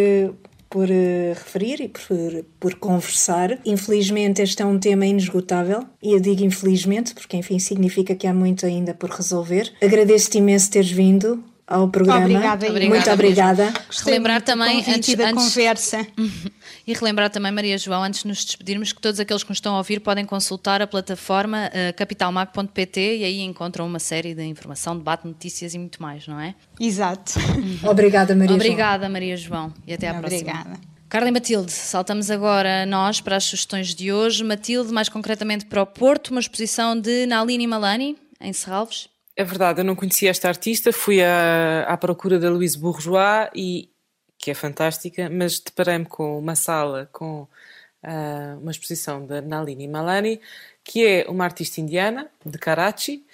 por 0.71 0.89
uh, 0.89 1.35
referir 1.35 1.83
e 1.83 1.89
por, 1.89 2.45
por 2.59 2.75
conversar. 2.77 3.59
Infelizmente, 3.65 4.41
este 4.41 4.63
é 4.63 4.67
um 4.67 4.79
tema 4.79 5.05
inesgotável, 5.05 5.85
e 6.03 6.15
eu 6.15 6.21
digo 6.21 6.43
infelizmente, 6.43 7.15
porque 7.15 7.37
enfim 7.37 7.59
significa 7.59 8.15
que 8.15 8.27
há 8.27 8.33
muito 8.33 8.65
ainda 8.65 8.95
por 8.95 9.11
resolver. 9.11 9.71
Agradeço-te 9.83 10.39
imenso 10.39 10.71
teres 10.71 10.91
vindo 10.91 11.45
ao 11.73 11.89
programa. 11.89 12.21
Obrigada, 12.21 12.71
Muito 12.71 13.11
obrigada. 13.11 13.73
Relembrar 14.05 14.43
também 14.43 14.85
antes 14.87 15.15
da 15.15 15.31
antes, 15.31 15.45
conversa. 15.45 16.07
E 16.85 16.93
relembrar 16.95 17.31
também, 17.31 17.53
Maria 17.53 17.79
João, 17.79 18.03
antes 18.03 18.23
de 18.23 18.29
nos 18.29 18.45
despedirmos, 18.45 18.93
que 18.93 19.01
todos 19.01 19.21
aqueles 19.21 19.45
que 19.45 19.51
nos 19.51 19.59
estão 19.59 19.75
a 19.75 19.79
ouvir 19.79 20.01
podem 20.01 20.25
consultar 20.25 20.83
a 20.83 20.87
plataforma 20.87 21.69
uh, 21.69 21.97
capitalmag.pt 21.97 23.19
e 23.19 23.25
aí 23.25 23.41
encontram 23.41 23.87
uma 23.87 24.01
série 24.01 24.35
de 24.35 24.43
informação, 24.43 24.97
debate, 24.97 25.25
notícias 25.25 25.75
e 25.75 25.79
muito 25.79 26.03
mais, 26.03 26.27
não 26.27 26.41
é? 26.41 26.57
Exato. 26.81 27.35
Obrigada, 27.89 28.35
Maria 28.35 28.57
Obrigada, 28.57 29.05
João. 29.05 29.13
Maria 29.13 29.37
João. 29.37 29.75
E 29.87 29.95
até 29.95 30.09
à 30.09 30.19
Obrigada. 30.19 30.59
próxima. 30.61 30.93
Carla 31.09 31.29
e 31.29 31.33
Matilde, 31.33 31.71
saltamos 31.71 32.31
agora 32.31 32.85
nós 32.87 33.21
para 33.21 33.37
as 33.37 33.45
sugestões 33.45 33.95
de 33.95 34.11
hoje. 34.11 34.43
Matilde, 34.43 34.93
mais 34.93 35.09
concretamente 35.09 35.67
para 35.67 35.83
o 35.83 35.87
Porto, 35.87 36.31
uma 36.31 36.41
exposição 36.41 36.99
de 36.99 37.27
Nalini 37.27 37.67
Malani, 37.67 38.17
em 38.41 38.53
Serralves. 38.53 39.09
É 39.35 39.45
verdade, 39.45 39.81
eu 39.81 39.85
não 39.85 39.97
conhecia 39.97 40.31
esta 40.31 40.49
artista, 40.49 40.93
fui 40.93 41.23
à, 41.23 41.85
à 41.85 41.97
procura 41.97 42.39
da 42.39 42.51
Louise 42.51 42.79
Bourgeois, 42.79 43.49
e, 43.55 43.91
que 44.39 44.51
é 44.51 44.55
fantástica, 44.55 45.31
mas 45.31 45.59
deparei-me 45.59 46.05
com 46.05 46.39
uma 46.39 46.55
sala 46.55 47.09
com 47.13 47.43
uh, 47.43 48.59
uma 48.61 48.71
exposição 48.71 49.25
da 49.27 49.41
Nalini 49.41 49.89
Malani, 49.89 50.41
que 50.85 51.07
é 51.07 51.27
uma 51.29 51.45
artista 51.45 51.81
indiana, 51.81 52.31
de 52.45 52.59
Karachi, 52.59 53.25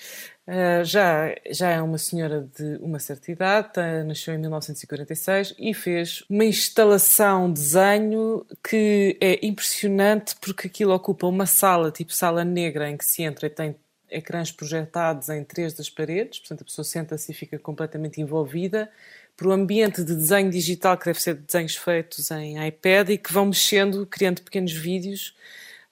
uh, 0.46 0.84
já, 0.84 1.34
já 1.50 1.70
é 1.70 1.82
uma 1.82 1.98
senhora 1.98 2.48
de 2.56 2.76
uma 2.80 3.00
certa 3.00 3.32
idade, 3.32 3.72
tá, 3.72 4.04
nasceu 4.04 4.34
em 4.34 4.38
1946 4.38 5.54
e 5.58 5.74
fez 5.74 6.22
uma 6.30 6.44
instalação, 6.44 7.52
desenho 7.52 8.46
que 8.62 9.16
é 9.20 9.44
impressionante 9.44 10.36
porque 10.40 10.68
aquilo 10.68 10.94
ocupa 10.94 11.26
uma 11.26 11.46
sala, 11.46 11.90
tipo 11.90 12.12
sala 12.12 12.44
negra, 12.44 12.88
em 12.88 12.96
que 12.96 13.04
se 13.04 13.22
entra 13.22 13.46
e 13.46 13.50
tem 13.50 13.76
ecrãs 14.10 14.50
projetados 14.50 15.28
em 15.28 15.44
três 15.44 15.72
das 15.72 15.90
paredes, 15.90 16.38
portanto 16.38 16.62
a 16.62 16.64
pessoa 16.64 16.84
senta-se 16.84 17.32
e 17.32 17.34
fica 17.34 17.58
completamente 17.58 18.20
envolvida. 18.20 18.90
Para 19.36 19.48
o 19.48 19.52
ambiente 19.52 20.02
de 20.02 20.14
desenho 20.14 20.50
digital 20.50 20.96
que 20.98 21.06
deve 21.06 21.22
ser 21.22 21.34
de 21.34 21.42
desenhos 21.42 21.76
feitos 21.76 22.30
em 22.30 22.66
iPad 22.66 23.10
e 23.10 23.18
que 23.18 23.32
vão 23.32 23.46
mexendo, 23.46 24.04
criando 24.06 24.42
pequenos 24.42 24.72
vídeos 24.72 25.34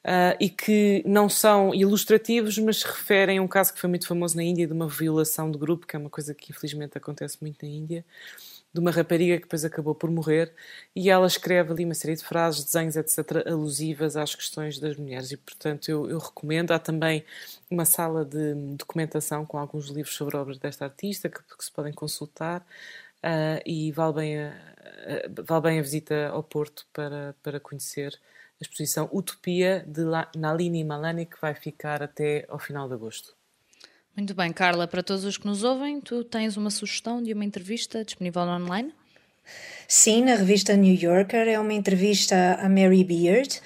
uh, 0.07 0.37
e 0.39 0.49
que 0.49 1.03
não 1.05 1.29
são 1.29 1.75
ilustrativos, 1.75 2.57
mas 2.59 2.83
referem 2.85 3.41
um 3.41 3.49
caso 3.49 3.75
que 3.75 3.81
foi 3.81 3.91
muito 3.91 4.07
famoso 4.07 4.37
na 4.37 4.45
Índia 4.45 4.67
de 4.67 4.73
uma 4.73 4.89
violação 4.89 5.51
de 5.51 5.59
grupo, 5.59 5.87
que 5.87 5.97
é 5.97 5.99
uma 5.99 6.11
coisa 6.11 6.33
que 6.33 6.53
infelizmente 6.53 6.97
acontece 6.97 7.39
muito 7.41 7.65
na 7.65 7.69
Índia 7.69 8.05
de 8.73 8.81
uma 8.81 8.91
rapariga 8.91 9.37
que 9.37 9.45
depois 9.45 9.65
acabou 9.65 9.95
por 9.95 10.11
morrer, 10.11 10.53
e 10.95 11.09
ela 11.09 11.27
escreve 11.27 11.73
ali 11.73 11.85
uma 11.87 11.95
série 11.95 12.15
de 12.15 12.23
frases, 12.23 12.63
desenhos, 12.63 12.95
etc., 12.95 13.47
alusivas 13.47 14.19
às 14.19 14.35
questões 14.35 14.79
das 14.79 14.99
mulheres. 14.99 15.33
E, 15.33 15.37
portanto, 15.39 15.89
eu, 15.89 16.11
eu 16.11 16.19
recomendo. 16.19 16.73
Há 16.73 16.79
também 16.79 17.25
uma 17.71 17.87
sala 17.87 18.23
de 18.23 18.55
documentação 18.77 19.47
com 19.47 19.57
alguns 19.57 19.89
livros 19.89 20.15
sobre 20.15 20.37
obras 20.37 20.59
desta 20.59 20.85
artista 20.85 21.31
que, 21.31 21.39
que 21.39 21.65
se 21.65 21.73
podem 21.73 21.93
consultar. 21.93 22.61
Uh, 23.25 23.65
e 23.65 23.91
vale 23.93 24.13
bem, 24.13 24.39
a, 24.41 24.49
a, 24.51 25.43
vale 25.43 25.63
bem 25.63 25.79
a 25.79 25.83
visita 25.83 26.29
ao 26.29 26.43
Porto 26.43 26.87
para, 26.93 27.35
para 27.43 27.59
conhecer 27.59 28.21
a 28.61 28.65
exposição 28.65 29.09
Utopia 29.13 29.85
de 29.87 30.03
Nalini 30.37 30.83
Malani, 30.85 31.27
que 31.27 31.41
vai 31.41 31.55
ficar 31.55 32.03
até 32.03 32.47
ao 32.49 32.59
final 32.59 32.89
de 32.89 32.95
agosto. 32.95 33.35
Muito 34.17 34.35
bem, 34.35 34.51
Carla, 34.51 34.89
para 34.89 35.03
todos 35.03 35.25
os 35.25 35.37
que 35.37 35.47
nos 35.47 35.63
ouvem, 35.63 36.01
tu 36.01 36.25
tens 36.25 36.57
uma 36.57 36.71
sugestão 36.71 37.23
de 37.23 37.35
uma 37.35 37.45
entrevista 37.45 38.03
disponível 38.03 38.43
online? 38.43 38.93
Sim, 39.87 40.25
na 40.25 40.35
revista 40.35 40.75
New 40.75 40.95
Yorker, 40.95 41.47
é 41.47 41.61
uma 41.61 41.75
entrevista 41.75 42.59
a 42.61 42.69
Mary 42.69 43.05
Beard. 43.05 43.61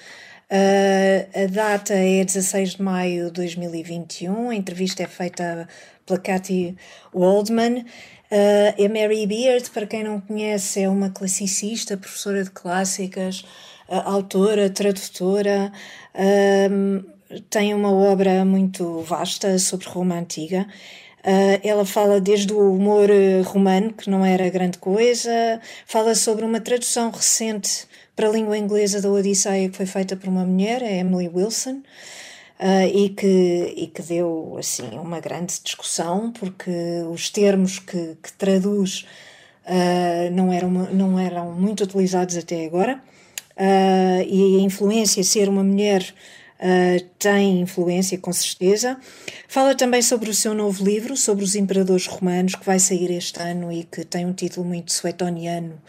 Uh, 0.51 1.43
a 1.43 1.47
data 1.47 1.93
é 1.93 2.25
16 2.25 2.75
de 2.75 2.81
maio 2.81 3.27
de 3.27 3.31
2021, 3.31 4.49
a 4.49 4.55
entrevista 4.55 5.01
é 5.03 5.07
feita 5.07 5.67
pela 6.05 6.19
Cathy 6.19 6.75
Waldman. 7.13 7.85
Uh, 8.31 8.85
a 8.85 8.87
Mary 8.87 9.27
Beard, 9.27 9.69
para 9.71 9.85
quem 9.85 10.05
não 10.05 10.21
conhece, 10.21 10.81
é 10.81 10.87
uma 10.87 11.09
classicista, 11.09 11.97
professora 11.97 12.41
de 12.41 12.49
clássicas, 12.49 13.41
uh, 13.89 13.95
autora, 14.05 14.69
tradutora. 14.69 15.69
Uh, 16.15 17.03
tem 17.49 17.73
uma 17.73 17.91
obra 17.91 18.45
muito 18.45 19.01
vasta 19.01 19.59
sobre 19.59 19.89
Roma 19.89 20.15
Antiga. 20.15 20.65
Uh, 21.19 21.59
ela 21.61 21.85
fala 21.85 22.21
desde 22.21 22.53
o 22.53 22.73
humor 22.73 23.09
romano, 23.43 23.91
que 23.91 24.09
não 24.09 24.25
era 24.25 24.49
grande 24.49 24.77
coisa, 24.77 25.59
fala 25.85 26.15
sobre 26.15 26.45
uma 26.45 26.61
tradução 26.61 27.11
recente 27.11 27.85
para 28.15 28.29
a 28.29 28.31
língua 28.31 28.57
inglesa 28.57 29.01
da 29.01 29.11
Odisseia 29.11 29.69
que 29.69 29.75
foi 29.75 29.85
feita 29.85 30.15
por 30.15 30.29
uma 30.29 30.45
mulher, 30.45 30.81
a 30.81 30.89
Emily 30.89 31.27
Wilson, 31.27 31.83
uh, 32.61 32.87
e, 32.95 33.09
que, 33.09 33.73
e 33.75 33.87
que 33.87 34.01
deu 34.03 34.55
assim 34.59 34.89
uma 34.93 35.19
grande 35.19 35.59
discussão, 35.63 36.31
porque 36.31 36.71
os 37.11 37.29
termos 37.29 37.79
que, 37.79 38.15
que 38.21 38.31
traduz 38.33 39.05
uh, 39.65 40.31
não, 40.31 40.53
eram, 40.53 40.69
não 40.69 41.19
eram 41.19 41.51
muito 41.53 41.83
utilizados 41.83 42.37
até 42.37 42.65
agora. 42.65 43.01
uh, 43.57 44.23
e 44.27 44.59
a 44.59 44.61
influência, 44.61 45.23
ser 45.23 45.49
uma 45.49 45.63
mulher 45.63 46.13
tem 47.17 47.61
influência, 47.61 48.19
com 48.19 48.31
certeza. 48.31 48.95
Fala 49.47 49.73
também 49.73 49.99
sobre 50.03 50.29
o 50.29 50.33
seu 50.33 50.53
novo 50.53 50.83
livro, 50.83 51.17
sobre 51.17 51.43
os 51.43 51.55
imperadores 51.55 52.05
romanos, 52.05 52.53
que 52.53 52.63
vai 52.63 52.77
sair 52.77 53.09
este 53.09 53.41
ano 53.41 53.71
e 53.71 53.83
que 53.83 54.05
tem 54.05 54.27
um 54.27 54.31
título 54.31 54.63
muito 54.67 54.91
suetoniano, 54.93 55.81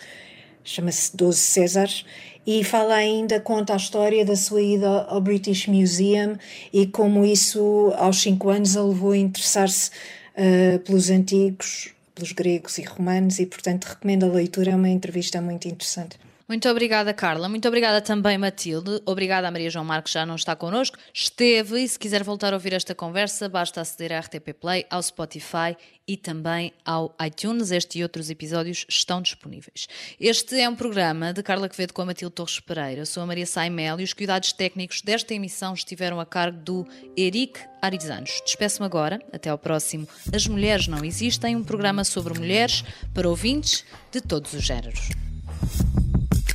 chama-se 0.64 1.16
Doze 1.16 1.38
Césares. 1.38 2.04
E 2.46 2.64
fala 2.64 2.94
ainda, 2.94 3.38
conta 3.38 3.72
a 3.72 3.76
história 3.76 4.24
da 4.24 4.34
sua 4.34 4.60
ida 4.60 5.04
ao 5.04 5.20
British 5.20 5.68
Museum 5.68 6.36
e 6.72 6.86
como 6.86 7.24
isso, 7.24 7.92
aos 7.96 8.20
cinco 8.20 8.48
anos, 8.48 8.76
a 8.76 8.82
levou 8.82 9.12
a 9.12 9.16
interessar-se 9.16 9.90
uh, 10.36 10.78
pelos 10.80 11.08
antigos, 11.08 11.90
pelos 12.14 12.32
gregos 12.32 12.78
e 12.78 12.82
romanos, 12.82 13.38
e 13.38 13.46
portanto 13.46 13.84
recomendo 13.84 14.24
a 14.24 14.28
leitura, 14.28 14.72
é 14.72 14.76
uma 14.76 14.88
entrevista 14.88 15.40
muito 15.40 15.68
interessante. 15.68 16.18
Muito 16.48 16.68
obrigada, 16.68 17.12
Carla. 17.14 17.48
Muito 17.48 17.66
obrigada 17.66 18.00
também, 18.00 18.36
Matilde. 18.36 19.00
Obrigada 19.06 19.48
a 19.48 19.50
Maria 19.50 19.70
João 19.70 19.84
Marques, 19.84 20.12
já 20.12 20.26
não 20.26 20.34
está 20.34 20.54
connosco. 20.56 20.98
Esteve, 21.12 21.82
e 21.82 21.88
se 21.88 21.98
quiser 21.98 22.22
voltar 22.22 22.52
a 22.52 22.56
ouvir 22.56 22.72
esta 22.72 22.94
conversa, 22.94 23.48
basta 23.48 23.80
aceder 23.80 24.12
à 24.12 24.20
RTP 24.20 24.52
Play, 24.60 24.84
ao 24.90 25.02
Spotify 25.02 25.76
e 26.06 26.16
também 26.16 26.72
ao 26.84 27.14
iTunes. 27.24 27.70
Este 27.70 27.98
e 27.98 28.02
outros 28.02 28.28
episódios 28.28 28.84
estão 28.88 29.22
disponíveis. 29.22 29.86
Este 30.18 30.60
é 30.60 30.68
um 30.68 30.74
programa 30.74 31.32
de 31.32 31.42
Carla 31.42 31.68
Quevedo 31.68 31.94
com 31.94 32.02
a 32.02 32.06
Matilde 32.06 32.34
Torres 32.34 32.60
Pereira. 32.60 33.06
sou 33.06 33.22
a 33.22 33.26
Maria 33.26 33.46
Saimel 33.46 34.00
e 34.00 34.04
os 34.04 34.12
cuidados 34.12 34.52
técnicos 34.52 35.00
desta 35.02 35.34
emissão 35.34 35.74
estiveram 35.74 36.20
a 36.20 36.26
cargo 36.26 36.58
do 36.58 36.86
Eric 37.16 37.60
Arizanos. 37.80 38.42
Despeço-me 38.44 38.86
agora. 38.86 39.20
Até 39.32 39.48
ao 39.48 39.58
próximo 39.58 40.08
As 40.34 40.46
Mulheres 40.46 40.86
Não 40.86 41.04
Existem, 41.04 41.56
um 41.56 41.64
programa 41.64 42.04
sobre 42.04 42.38
mulheres 42.38 42.84
para 43.14 43.28
ouvintes 43.28 43.84
de 44.10 44.20
todos 44.20 44.52
os 44.52 44.62
géneros. 44.62 45.10